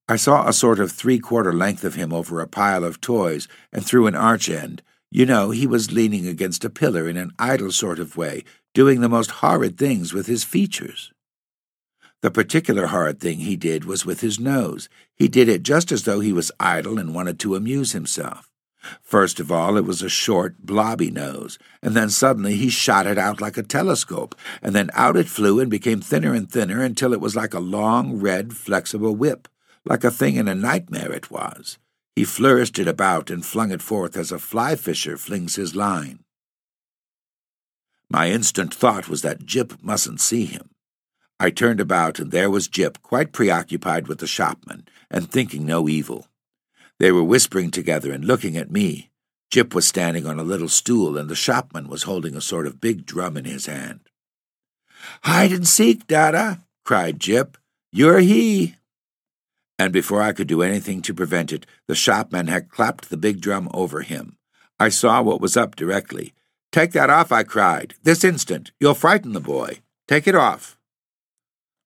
I 0.07 0.15
saw 0.17 0.47
a 0.47 0.53
sort 0.53 0.79
of 0.79 0.91
three 0.91 1.19
quarter 1.19 1.53
length 1.53 1.83
of 1.83 1.95
him 1.95 2.11
over 2.11 2.41
a 2.41 2.47
pile 2.47 2.83
of 2.83 2.99
toys 2.99 3.47
and 3.71 3.85
through 3.85 4.07
an 4.07 4.15
arch 4.15 4.49
end. 4.49 4.81
You 5.09 5.25
know, 5.25 5.51
he 5.51 5.67
was 5.67 5.91
leaning 5.91 6.27
against 6.27 6.65
a 6.65 6.69
pillar 6.69 7.07
in 7.07 7.17
an 7.17 7.31
idle 7.37 7.71
sort 7.71 7.99
of 7.99 8.17
way, 8.17 8.43
doing 8.73 9.01
the 9.01 9.09
most 9.09 9.31
horrid 9.31 9.77
things 9.77 10.13
with 10.13 10.27
his 10.27 10.43
features. 10.43 11.11
The 12.21 12.31
particular 12.31 12.87
horrid 12.87 13.19
thing 13.19 13.39
he 13.39 13.55
did 13.55 13.85
was 13.85 14.05
with 14.05 14.21
his 14.21 14.39
nose. 14.39 14.89
He 15.15 15.27
did 15.27 15.49
it 15.49 15.63
just 15.63 15.91
as 15.91 16.03
though 16.03 16.19
he 16.19 16.31
was 16.31 16.51
idle 16.59 16.99
and 16.99 17.15
wanted 17.15 17.39
to 17.39 17.55
amuse 17.55 17.93
himself. 17.93 18.51
First 19.01 19.39
of 19.39 19.51
all, 19.51 19.77
it 19.77 19.85
was 19.85 20.01
a 20.01 20.09
short, 20.09 20.65
blobby 20.65 21.11
nose, 21.11 21.59
and 21.83 21.95
then 21.95 22.09
suddenly 22.09 22.55
he 22.55 22.69
shot 22.69 23.05
it 23.05 23.17
out 23.17 23.41
like 23.41 23.57
a 23.57 23.63
telescope, 23.63 24.35
and 24.61 24.73
then 24.73 24.89
out 24.93 25.17
it 25.17 25.27
flew 25.27 25.59
and 25.59 25.69
became 25.69 26.01
thinner 26.01 26.33
and 26.33 26.51
thinner 26.51 26.81
until 26.83 27.13
it 27.13 27.21
was 27.21 27.35
like 27.35 27.53
a 27.53 27.59
long, 27.59 28.19
red, 28.19 28.55
flexible 28.55 29.15
whip, 29.15 29.47
like 29.85 30.03
a 30.03 30.11
thing 30.11 30.35
in 30.35 30.47
a 30.47 30.55
nightmare 30.55 31.11
it 31.11 31.29
was. 31.29 31.77
He 32.15 32.23
flourished 32.23 32.79
it 32.79 32.87
about 32.87 33.29
and 33.29 33.45
flung 33.45 33.71
it 33.71 33.81
forth 33.81 34.17
as 34.17 34.31
a 34.31 34.39
fly 34.39 34.75
fisher 34.75 35.17
flings 35.17 35.55
his 35.55 35.75
line. 35.75 36.19
My 38.11 38.29
instant 38.29 38.73
thought 38.73 39.07
was 39.07 39.21
that 39.21 39.45
Jip 39.45 39.81
mustn't 39.81 40.19
see 40.19 40.43
him. 40.43 40.69
I 41.39 41.49
turned 41.49 41.79
about, 41.79 42.19
and 42.19 42.29
there 42.29 42.49
was 42.49 42.67
Jip, 42.67 43.01
quite 43.01 43.31
preoccupied 43.31 44.09
with 44.09 44.17
the 44.17 44.27
shopman, 44.27 44.85
and 45.09 45.31
thinking 45.31 45.65
no 45.65 45.87
evil. 45.87 46.27
They 46.99 47.13
were 47.13 47.23
whispering 47.23 47.71
together 47.71 48.11
and 48.11 48.25
looking 48.25 48.57
at 48.57 48.69
me. 48.69 49.11
Jip 49.49 49.73
was 49.73 49.87
standing 49.87 50.27
on 50.27 50.39
a 50.39 50.43
little 50.43 50.67
stool, 50.67 51.17
and 51.17 51.29
the 51.29 51.35
shopman 51.35 51.87
was 51.87 52.03
holding 52.03 52.35
a 52.35 52.41
sort 52.41 52.67
of 52.67 52.81
big 52.81 53.05
drum 53.05 53.37
in 53.37 53.45
his 53.45 53.67
hand. 53.67 54.01
Hide 55.23 55.53
and 55.53 55.65
seek, 55.65 56.05
Dada, 56.05 56.65
cried 56.83 57.17
Jip. 57.17 57.57
You're 57.93 58.19
he. 58.19 58.75
And 59.79 59.93
before 59.93 60.21
I 60.21 60.33
could 60.33 60.47
do 60.47 60.61
anything 60.61 61.01
to 61.03 61.13
prevent 61.13 61.53
it, 61.53 61.65
the 61.87 61.95
shopman 61.95 62.47
had 62.47 62.69
clapped 62.69 63.09
the 63.09 63.15
big 63.15 63.39
drum 63.39 63.69
over 63.73 64.01
him. 64.01 64.35
I 64.77 64.89
saw 64.89 65.21
what 65.21 65.39
was 65.39 65.55
up 65.55 65.77
directly. 65.77 66.33
Take 66.71 66.93
that 66.93 67.09
off, 67.09 67.31
I 67.31 67.43
cried. 67.43 67.95
This 68.03 68.23
instant. 68.23 68.71
You'll 68.79 68.93
frighten 68.93 69.33
the 69.33 69.41
boy. 69.41 69.79
Take 70.07 70.27
it 70.27 70.35
off. 70.35 70.77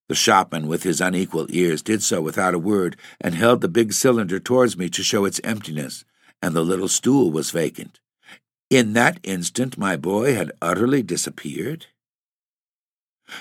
The 0.07 0.15
shopman, 0.15 0.67
with 0.67 0.83
his 0.83 1.01
unequal 1.01 1.47
ears, 1.49 1.81
did 1.81 2.03
so 2.03 2.21
without 2.21 2.53
a 2.53 2.59
word, 2.59 2.95
and 3.19 3.33
held 3.33 3.61
the 3.61 3.67
big 3.67 3.93
cylinder 3.93 4.39
towards 4.39 4.77
me 4.77 4.87
to 4.89 5.01
show 5.01 5.25
its 5.25 5.41
emptiness, 5.43 6.05
and 6.41 6.55
the 6.55 6.61
little 6.61 6.87
stool 6.87 7.31
was 7.31 7.49
vacant. 7.49 7.99
In 8.69 8.93
that 8.93 9.19
instant, 9.23 9.77
my 9.77 9.97
boy 9.97 10.35
had 10.35 10.51
utterly 10.61 11.01
disappeared. 11.01 11.87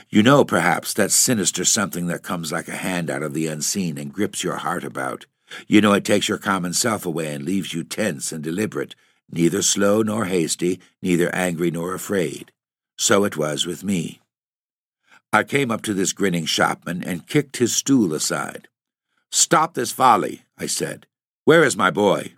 You 0.09 0.23
know, 0.23 0.47
perhaps, 0.47 0.95
that 0.95 1.11
sinister 1.11 1.67
something 1.67 2.07
that 2.07 2.23
comes 2.23 2.51
like 2.51 2.69
a 2.69 2.77
hand 2.77 3.11
out 3.11 3.23
of 3.23 3.35
the 3.35 3.47
unseen 3.47 3.99
and 3.99 4.13
grips 4.13 4.43
your 4.43 4.57
heart 4.57 4.85
about. 4.85 5.27
You 5.67 5.83
know 5.83 5.93
it 5.93 6.07
takes 6.07 6.29
your 6.29 6.39
common 6.39 6.73
self 6.73 7.05
away 7.05 7.35
and 7.35 7.45
leaves 7.45 7.75
you 7.75 7.85
tense 7.85 8.33
and 8.33 8.43
deliberate, 8.43 8.95
neither 9.31 9.63
slow 9.63 10.03
nor 10.03 10.27
hasty, 10.27 10.81
neither 11.03 11.35
angry 11.35 11.71
nor 11.71 11.95
afraid. 11.95 12.53
So 12.99 13.25
it 13.25 13.37
was 13.37 13.67
with 13.67 13.83
me. 13.85 14.21
I 15.33 15.43
came 15.43 15.71
up 15.71 15.83
to 15.83 15.95
this 15.95 16.13
grinning 16.13 16.47
shopman 16.47 17.03
and 17.03 17.27
kicked 17.27 17.57
his 17.57 17.75
stool 17.75 18.15
aside. 18.15 18.69
Stop 19.33 19.75
this 19.75 19.91
folly, 19.91 20.43
I 20.57 20.67
said. 20.67 21.07
Where 21.45 21.65
is 21.65 21.77
my 21.77 21.91
boy? 21.91 22.35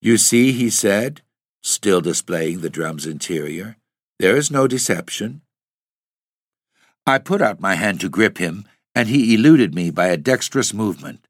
You 0.00 0.16
see, 0.16 0.52
he 0.52 0.70
said, 0.70 1.20
still 1.62 2.00
displaying 2.00 2.60
the 2.60 2.70
drum's 2.70 3.06
interior, 3.06 3.76
there 4.18 4.36
is 4.36 4.50
no 4.50 4.66
deception. 4.66 5.42
I 7.06 7.18
put 7.18 7.42
out 7.42 7.60
my 7.60 7.74
hand 7.74 8.00
to 8.00 8.08
grip 8.08 8.38
him, 8.38 8.66
and 8.94 9.08
he 9.08 9.34
eluded 9.34 9.74
me 9.74 9.90
by 9.90 10.06
a 10.06 10.16
dexterous 10.16 10.72
movement. 10.72 11.26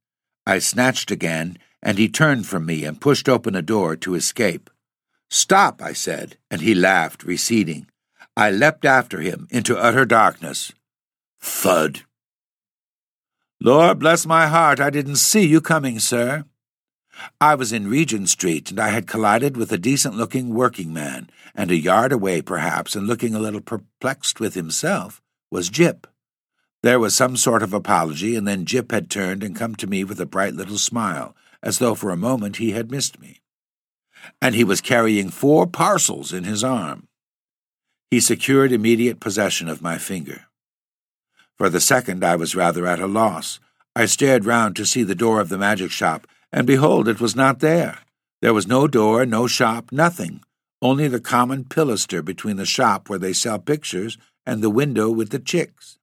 I 0.46 0.58
snatched 0.60 1.10
again, 1.10 1.58
and 1.82 1.98
he 1.98 2.08
turned 2.08 2.46
from 2.46 2.66
me 2.66 2.84
and 2.84 3.00
pushed 3.00 3.28
open 3.28 3.54
a 3.54 3.62
door 3.62 3.96
to 3.96 4.14
escape. 4.14 4.70
Stop, 5.30 5.80
I 5.80 5.92
said, 5.92 6.36
and 6.50 6.60
he 6.60 6.74
laughed, 6.74 7.22
receding. 7.22 7.86
I 8.36 8.50
leapt 8.50 8.84
after 8.84 9.20
him 9.20 9.46
into 9.50 9.78
utter 9.78 10.04
darkness. 10.04 10.72
Thud. 11.40 12.02
Lord 13.60 13.98
bless 13.98 14.26
my 14.26 14.46
heart, 14.46 14.80
I 14.80 14.90
didn't 14.90 15.16
see 15.16 15.46
you 15.46 15.60
coming, 15.60 15.98
sir. 15.98 16.44
I 17.40 17.54
was 17.54 17.72
in 17.72 17.88
Regent 17.88 18.28
Street, 18.28 18.70
and 18.70 18.80
I 18.80 18.88
had 18.88 19.06
collided 19.06 19.56
with 19.56 19.72
a 19.72 19.78
decent 19.78 20.16
looking 20.16 20.54
working 20.54 20.92
man, 20.92 21.30
and 21.54 21.70
a 21.70 21.76
yard 21.76 22.12
away, 22.12 22.40
perhaps, 22.40 22.96
and 22.96 23.06
looking 23.06 23.34
a 23.34 23.40
little 23.40 23.60
perplexed 23.60 24.40
with 24.40 24.54
himself, 24.54 25.20
was 25.50 25.68
Jip. 25.68 26.06
There 26.82 26.98
was 26.98 27.14
some 27.14 27.36
sort 27.36 27.62
of 27.62 27.74
apology, 27.74 28.36
and 28.36 28.48
then 28.48 28.64
Jip 28.64 28.90
had 28.90 29.10
turned 29.10 29.42
and 29.42 29.54
come 29.54 29.74
to 29.76 29.86
me 29.86 30.02
with 30.02 30.18
a 30.20 30.26
bright 30.26 30.54
little 30.54 30.78
smile, 30.78 31.36
as 31.62 31.78
though 31.78 31.94
for 31.94 32.10
a 32.10 32.16
moment 32.16 32.56
he 32.56 32.72
had 32.72 32.90
missed 32.90 33.20
me. 33.20 33.40
And 34.40 34.54
he 34.54 34.64
was 34.64 34.80
carrying 34.80 35.30
four 35.30 35.66
parcels 35.66 36.32
in 36.32 36.44
his 36.44 36.62
arm. 36.62 37.08
He 38.10 38.20
secured 38.20 38.72
immediate 38.72 39.20
possession 39.20 39.68
of 39.68 39.82
my 39.82 39.98
finger. 39.98 40.46
For 41.56 41.68
the 41.68 41.80
second, 41.80 42.24
I 42.24 42.36
was 42.36 42.56
rather 42.56 42.86
at 42.86 43.00
a 43.00 43.06
loss. 43.06 43.60
I 43.94 44.06
stared 44.06 44.44
round 44.44 44.76
to 44.76 44.86
see 44.86 45.02
the 45.02 45.14
door 45.14 45.40
of 45.40 45.48
the 45.48 45.58
magic 45.58 45.90
shop, 45.90 46.26
and 46.52 46.66
behold, 46.66 47.06
it 47.06 47.20
was 47.20 47.36
not 47.36 47.60
there. 47.60 47.98
There 48.40 48.54
was 48.54 48.66
no 48.66 48.88
door, 48.88 49.26
no 49.26 49.46
shop, 49.46 49.92
nothing, 49.92 50.42
only 50.80 51.08
the 51.08 51.20
common 51.20 51.64
pilaster 51.64 52.24
between 52.24 52.56
the 52.56 52.64
shop 52.64 53.08
where 53.08 53.18
they 53.18 53.34
sell 53.34 53.58
pictures 53.58 54.16
and 54.46 54.62
the 54.62 54.70
window 54.70 55.10
with 55.10 55.30
the 55.30 55.38
chicks. 55.38 55.98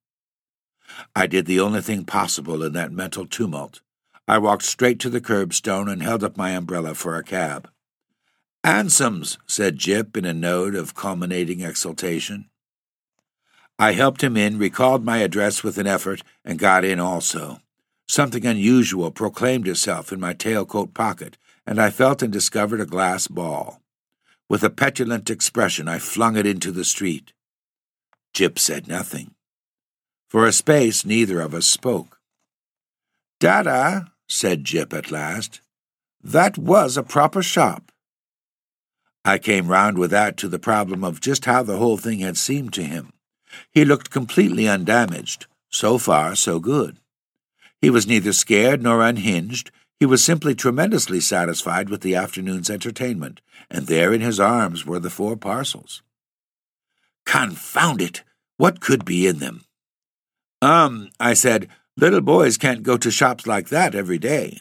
I 1.15 1.27
did 1.27 1.45
the 1.45 1.59
only 1.59 1.81
thing 1.81 2.05
possible 2.05 2.63
in 2.63 2.73
that 2.73 2.91
mental 2.91 3.25
tumult. 3.25 3.81
I 4.27 4.37
walked 4.39 4.63
straight 4.63 4.99
to 4.99 5.09
the 5.09 5.21
curbstone 5.21 5.89
and 5.89 6.03
held 6.03 6.23
up 6.23 6.35
my 6.35 6.51
umbrella 6.51 6.93
for 6.95 7.15
a 7.15 7.23
cab. 7.23 7.69
Hansoms, 8.65 9.37
said 9.47 9.77
Jip 9.77 10.17
in 10.17 10.25
a 10.25 10.33
note 10.33 10.75
of 10.75 10.93
culminating 10.93 11.61
exultation. 11.61 12.49
I 13.79 13.93
helped 13.93 14.23
him 14.23 14.35
in, 14.35 14.57
recalled 14.57 15.05
my 15.05 15.19
address 15.19 15.63
with 15.63 15.77
an 15.77 15.87
effort, 15.87 16.23
and 16.43 16.59
got 16.59 16.83
in 16.83 16.99
also. 16.99 17.61
Something 18.09 18.45
unusual 18.45 19.11
proclaimed 19.11 19.67
itself 19.67 20.11
in 20.11 20.19
my 20.19 20.33
tailcoat 20.33 20.93
pocket, 20.93 21.37
and 21.65 21.79
I 21.79 21.89
felt 21.89 22.21
and 22.21 22.33
discovered 22.33 22.81
a 22.81 22.85
glass 22.85 23.27
ball. 23.27 23.81
With 24.49 24.63
a 24.63 24.69
petulant 24.69 25.29
expression, 25.29 25.87
I 25.87 25.99
flung 25.99 26.35
it 26.35 26.45
into 26.45 26.71
the 26.71 26.83
street. 26.83 27.31
Jip 28.33 28.59
said 28.59 28.87
nothing. 28.87 29.35
For 30.29 30.45
a 30.45 30.51
space, 30.51 31.05
neither 31.05 31.39
of 31.39 31.53
us 31.53 31.65
spoke. 31.65 32.19
Dada, 33.39 34.11
said 34.27 34.63
Jip 34.63 34.93
at 34.93 35.11
last, 35.11 35.61
that 36.23 36.57
was 36.57 36.97
a 36.97 37.03
proper 37.03 37.41
shop. 37.41 37.91
I 39.23 39.37
came 39.37 39.67
round 39.67 39.97
with 39.97 40.11
that 40.11 40.37
to 40.37 40.47
the 40.47 40.59
problem 40.59 41.03
of 41.03 41.21
just 41.21 41.45
how 41.45 41.63
the 41.63 41.77
whole 41.77 41.97
thing 41.97 42.19
had 42.19 42.37
seemed 42.37 42.73
to 42.73 42.83
him. 42.83 43.11
He 43.71 43.85
looked 43.85 44.09
completely 44.09 44.67
undamaged. 44.67 45.47
So 45.69 45.97
far, 45.97 46.35
so 46.35 46.59
good. 46.59 46.97
He 47.81 47.89
was 47.89 48.07
neither 48.07 48.33
scared 48.33 48.81
nor 48.81 49.01
unhinged. 49.01 49.69
He 49.99 50.05
was 50.05 50.23
simply 50.23 50.55
tremendously 50.55 51.19
satisfied 51.19 51.89
with 51.89 52.01
the 52.01 52.15
afternoon's 52.15 52.69
entertainment, 52.69 53.41
and 53.69 53.87
there 53.87 54.13
in 54.13 54.21
his 54.21 54.39
arms 54.39 54.85
were 54.85 54.99
the 54.99 55.09
four 55.09 55.35
parcels. 55.35 56.01
Confound 57.25 58.01
it! 58.01 58.23
What 58.57 58.79
could 58.79 59.05
be 59.05 59.27
in 59.27 59.39
them? 59.39 59.65
Um, 60.61 61.09
I 61.19 61.33
said, 61.33 61.67
little 61.97 62.21
boys 62.21 62.57
can't 62.57 62.83
go 62.83 62.95
to 62.95 63.11
shops 63.11 63.47
like 63.47 63.69
that 63.69 63.95
every 63.95 64.19
day. 64.19 64.59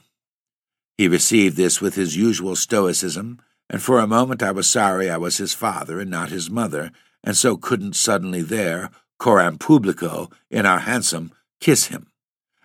He 0.96 1.06
received 1.06 1.56
this 1.56 1.80
with 1.80 1.94
his 1.94 2.16
usual 2.16 2.56
stoicism, 2.56 3.40
and 3.68 3.82
for 3.82 3.98
a 3.98 4.06
moment 4.06 4.42
I 4.42 4.50
was 4.50 4.68
sorry 4.68 5.10
I 5.10 5.18
was 5.18 5.36
his 5.36 5.52
father 5.52 6.00
and 6.00 6.10
not 6.10 6.30
his 6.30 6.50
mother, 6.50 6.90
and 7.22 7.36
so 7.36 7.56
couldn't 7.56 7.94
suddenly 7.94 8.40
there, 8.40 8.90
coram 9.18 9.58
publico, 9.58 10.30
in 10.50 10.64
our 10.64 10.80
hansom, 10.80 11.32
kiss 11.60 11.86
him. 11.86 12.06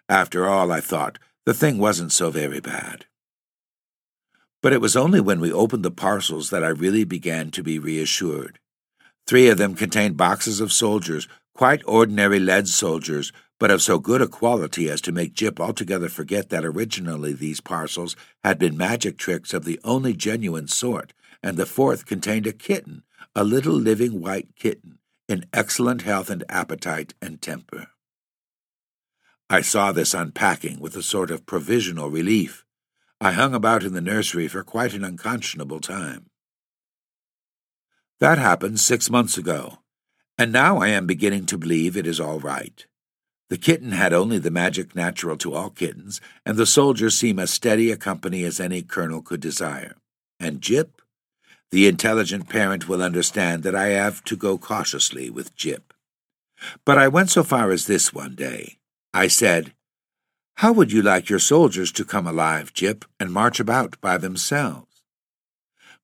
After 0.07 0.47
all, 0.47 0.71
I 0.71 0.79
thought, 0.79 1.19
the 1.45 1.53
thing 1.53 1.77
wasn't 1.77 2.13
so 2.13 2.29
very 2.29 2.61
bad. 2.61 3.05
But 4.61 4.73
it 4.73 4.81
was 4.81 4.95
only 4.95 5.19
when 5.19 5.39
we 5.39 5.51
opened 5.51 5.83
the 5.83 5.91
parcels 5.91 6.49
that 6.51 6.63
I 6.63 6.69
really 6.69 7.03
began 7.03 7.51
to 7.51 7.63
be 7.63 7.79
reassured. 7.79 8.59
Three 9.25 9.49
of 9.49 9.57
them 9.57 9.75
contained 9.75 10.17
boxes 10.17 10.59
of 10.59 10.71
soldiers, 10.71 11.27
quite 11.55 11.81
ordinary 11.85 12.39
lead 12.39 12.67
soldiers, 12.67 13.31
but 13.61 13.69
of 13.69 13.79
so 13.79 13.99
good 13.99 14.23
a 14.23 14.27
quality 14.27 14.89
as 14.89 15.01
to 15.01 15.11
make 15.11 15.35
Jip 15.35 15.59
altogether 15.59 16.09
forget 16.09 16.49
that 16.49 16.65
originally 16.65 17.31
these 17.31 17.61
parcels 17.61 18.15
had 18.43 18.57
been 18.57 18.75
magic 18.75 19.19
tricks 19.19 19.53
of 19.53 19.65
the 19.65 19.79
only 19.83 20.13
genuine 20.13 20.67
sort, 20.67 21.13
and 21.43 21.57
the 21.57 21.67
fourth 21.67 22.07
contained 22.07 22.47
a 22.47 22.53
kitten, 22.53 23.03
a 23.35 23.43
little 23.43 23.75
living 23.75 24.19
white 24.19 24.55
kitten, 24.55 24.97
in 25.29 25.45
excellent 25.53 26.01
health 26.01 26.31
and 26.31 26.43
appetite 26.49 27.13
and 27.21 27.39
temper. 27.39 27.85
I 29.47 29.61
saw 29.61 29.91
this 29.91 30.15
unpacking 30.15 30.79
with 30.79 30.95
a 30.95 31.03
sort 31.03 31.29
of 31.29 31.45
provisional 31.45 32.09
relief. 32.09 32.65
I 33.19 33.33
hung 33.33 33.53
about 33.53 33.83
in 33.83 33.93
the 33.93 34.01
nursery 34.01 34.47
for 34.47 34.63
quite 34.63 34.95
an 34.95 35.03
unconscionable 35.03 35.81
time. 35.81 36.31
That 38.19 38.39
happened 38.39 38.79
six 38.79 39.11
months 39.11 39.37
ago, 39.37 39.83
and 40.35 40.51
now 40.51 40.79
I 40.79 40.87
am 40.87 41.05
beginning 41.05 41.45
to 41.45 41.59
believe 41.59 41.95
it 41.95 42.07
is 42.07 42.19
all 42.19 42.39
right. 42.39 42.87
The 43.51 43.57
kitten 43.57 43.91
had 43.91 44.13
only 44.13 44.37
the 44.37 44.49
magic 44.49 44.95
natural 44.95 45.35
to 45.39 45.53
all 45.53 45.71
kittens, 45.71 46.21
and 46.45 46.55
the 46.55 46.65
soldiers 46.65 47.17
seem 47.17 47.37
as 47.37 47.51
steady 47.51 47.91
a 47.91 47.97
company 47.97 48.45
as 48.45 48.61
any 48.61 48.81
colonel 48.81 49.21
could 49.21 49.41
desire. 49.41 49.97
And 50.39 50.61
Jip? 50.61 51.01
The 51.69 51.85
intelligent 51.85 52.47
parent 52.47 52.87
will 52.87 53.03
understand 53.03 53.63
that 53.63 53.75
I 53.75 53.87
have 53.87 54.23
to 54.23 54.37
go 54.37 54.57
cautiously 54.57 55.29
with 55.29 55.53
Jip. 55.53 55.93
But 56.85 56.97
I 56.97 57.09
went 57.09 57.29
so 57.29 57.43
far 57.43 57.71
as 57.71 57.87
this 57.87 58.13
one 58.13 58.35
day. 58.35 58.77
I 59.13 59.27
said, 59.27 59.73
How 60.55 60.71
would 60.71 60.93
you 60.93 61.01
like 61.01 61.29
your 61.29 61.37
soldiers 61.37 61.91
to 61.91 62.05
come 62.05 62.25
alive, 62.25 62.71
Jip, 62.71 63.03
and 63.19 63.33
march 63.33 63.59
about 63.59 63.99
by 63.99 64.17
themselves? 64.17 65.03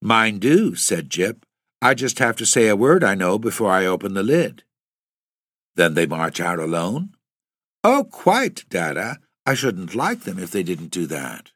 Mine 0.01 0.39
do, 0.39 0.75
said 0.75 1.09
Jip. 1.09 1.45
I 1.81 1.93
just 1.93 2.19
have 2.19 2.35
to 2.35 2.45
say 2.45 2.67
a 2.67 2.75
word 2.75 3.05
I 3.05 3.15
know 3.15 3.39
before 3.39 3.71
I 3.71 3.85
open 3.85 4.15
the 4.15 4.21
lid. 4.21 4.63
Then 5.77 5.93
they 5.93 6.05
march 6.05 6.41
out 6.41 6.59
alone? 6.59 7.13
Oh, 7.83 8.03
quite, 8.03 8.65
Dada. 8.69 9.17
I 9.45 9.53
shouldn't 9.53 9.95
like 9.95 10.21
them 10.21 10.39
if 10.39 10.51
they 10.51 10.63
didn't 10.63 10.91
do 10.91 11.05
that. 11.07 11.51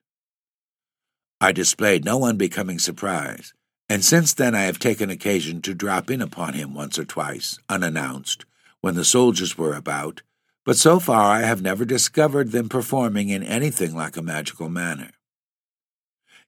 I 1.42 1.52
displayed 1.52 2.06
no 2.06 2.24
unbecoming 2.24 2.80
surprise, 2.80 3.54
and 3.90 4.06
since 4.06 4.34
then 4.34 4.56
I 4.56 4.62
have 4.62 4.80
taken 4.80 5.10
occasion 5.10 5.62
to 5.64 5.74
drop 5.74 6.10
in 6.10 6.22
upon 6.22 6.54
him 6.54 6.74
once 6.74 6.98
or 7.00 7.04
twice, 7.04 7.60
unannounced, 7.68 8.46
when 8.80 8.96
the 8.96 9.04
soldiers 9.04 9.58
were 9.58 9.74
about, 9.74 10.22
but 10.64 10.78
so 10.78 11.00
far 11.00 11.32
I 11.32 11.42
have 11.42 11.62
never 11.62 11.84
discovered 11.84 12.52
them 12.52 12.70
performing 12.70 13.30
in 13.30 13.44
anything 13.44 13.96
like 13.96 14.16
a 14.16 14.22
magical 14.22 14.70
manner. 14.70 15.10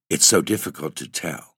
It's 0.09 0.25
so 0.25 0.41
difficult 0.41 0.95
to 0.97 1.07
tell. 1.07 1.55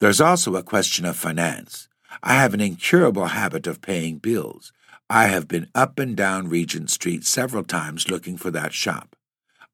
There's 0.00 0.20
also 0.20 0.56
a 0.56 0.62
question 0.62 1.04
of 1.04 1.16
finance. 1.16 1.88
I 2.22 2.34
have 2.34 2.54
an 2.54 2.60
incurable 2.60 3.26
habit 3.26 3.66
of 3.66 3.82
paying 3.82 4.16
bills, 4.16 4.72
I 5.12 5.26
have 5.26 5.48
been 5.48 5.66
up 5.74 5.98
and 5.98 6.16
down 6.16 6.48
Regent 6.48 6.88
Street 6.88 7.24
several 7.24 7.64
times 7.64 8.08
looking 8.08 8.36
for 8.36 8.52
that 8.52 8.72
shop. 8.72 9.16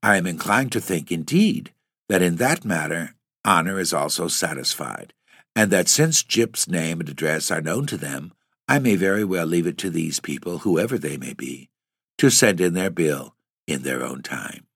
I 0.03 0.17
am 0.17 0.27
inclined 0.27 0.73
to 0.73 0.81
think, 0.81 1.13
indeed, 1.13 1.75
that 2.09 2.23
in 2.23 2.37
that 2.37 2.65
matter 2.65 3.15
honor 3.45 3.79
is 3.79 3.93
also 3.93 4.29
satisfied, 4.29 5.13
and 5.55 5.71
that 5.71 5.89
since 5.89 6.23
Jip's 6.23 6.67
name 6.67 7.01
and 7.01 7.09
address 7.11 7.51
are 7.51 7.61
known 7.61 7.85
to 7.87 7.99
them, 7.99 8.33
I 8.67 8.79
may 8.79 8.97
very 8.97 9.25
well 9.25 9.45
leave 9.45 9.67
it 9.67 9.77
to 9.79 9.91
these 9.91 10.21
people, 10.21 10.61
whoever 10.61 10.97
they 10.97 11.19
may 11.19 11.35
be, 11.35 11.69
to 12.17 12.31
send 12.31 12.59
in 12.59 12.73
their 12.73 12.91
bill 12.91 13.35
in 13.67 13.83
their 13.83 14.03
own 14.03 14.23
time. 14.23 14.67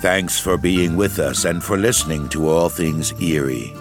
Thanks 0.00 0.38
for 0.38 0.58
being 0.58 0.96
with 0.96 1.18
us 1.18 1.46
and 1.46 1.64
for 1.64 1.78
listening 1.78 2.28
to 2.28 2.48
All 2.48 2.68
Things 2.68 3.18
Eerie. 3.22 3.72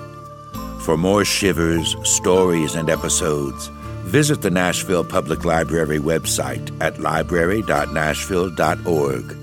For 0.84 0.98
more 0.98 1.24
shivers, 1.24 1.96
stories, 2.04 2.76
and 2.76 2.90
episodes, 2.90 3.70
visit 4.04 4.42
the 4.42 4.52
Nashville 4.52 5.06
Public 5.06 5.46
Library 5.46 5.98
website 5.98 6.70
at 6.82 7.00
library.nashville.org. 7.00 9.38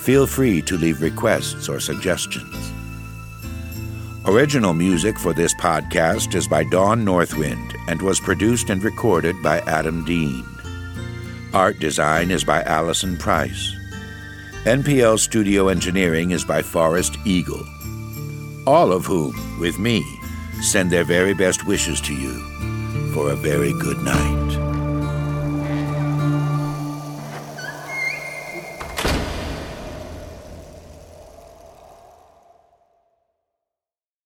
Feel 0.00 0.26
free 0.26 0.60
to 0.62 0.76
leave 0.76 1.00
requests 1.00 1.68
or 1.68 1.78
suggestions. 1.78 2.72
Original 4.24 4.72
music 4.72 5.20
for 5.20 5.32
this 5.32 5.54
podcast 5.54 6.34
is 6.34 6.48
by 6.48 6.64
Dawn 6.64 7.04
Northwind 7.04 7.76
and 7.86 8.02
was 8.02 8.18
produced 8.18 8.68
and 8.68 8.82
recorded 8.82 9.40
by 9.40 9.60
Adam 9.60 10.04
Dean. 10.04 10.44
Art 11.54 11.78
design 11.78 12.32
is 12.32 12.42
by 12.42 12.64
Allison 12.64 13.16
Price. 13.18 13.72
NPL 14.64 15.20
studio 15.20 15.68
engineering 15.68 16.32
is 16.32 16.44
by 16.44 16.60
Forrest 16.60 17.16
Eagle. 17.24 17.64
All 18.66 18.92
of 18.92 19.06
whom, 19.06 19.60
with 19.60 19.78
me, 19.78 20.04
send 20.62 20.90
their 20.90 21.04
very 21.04 21.34
best 21.34 21.66
wishes 21.66 22.00
to 22.02 22.14
you 22.14 22.40
for 23.12 23.30
a 23.30 23.36
very 23.36 23.72
good 23.74 23.98
night. 24.02 24.41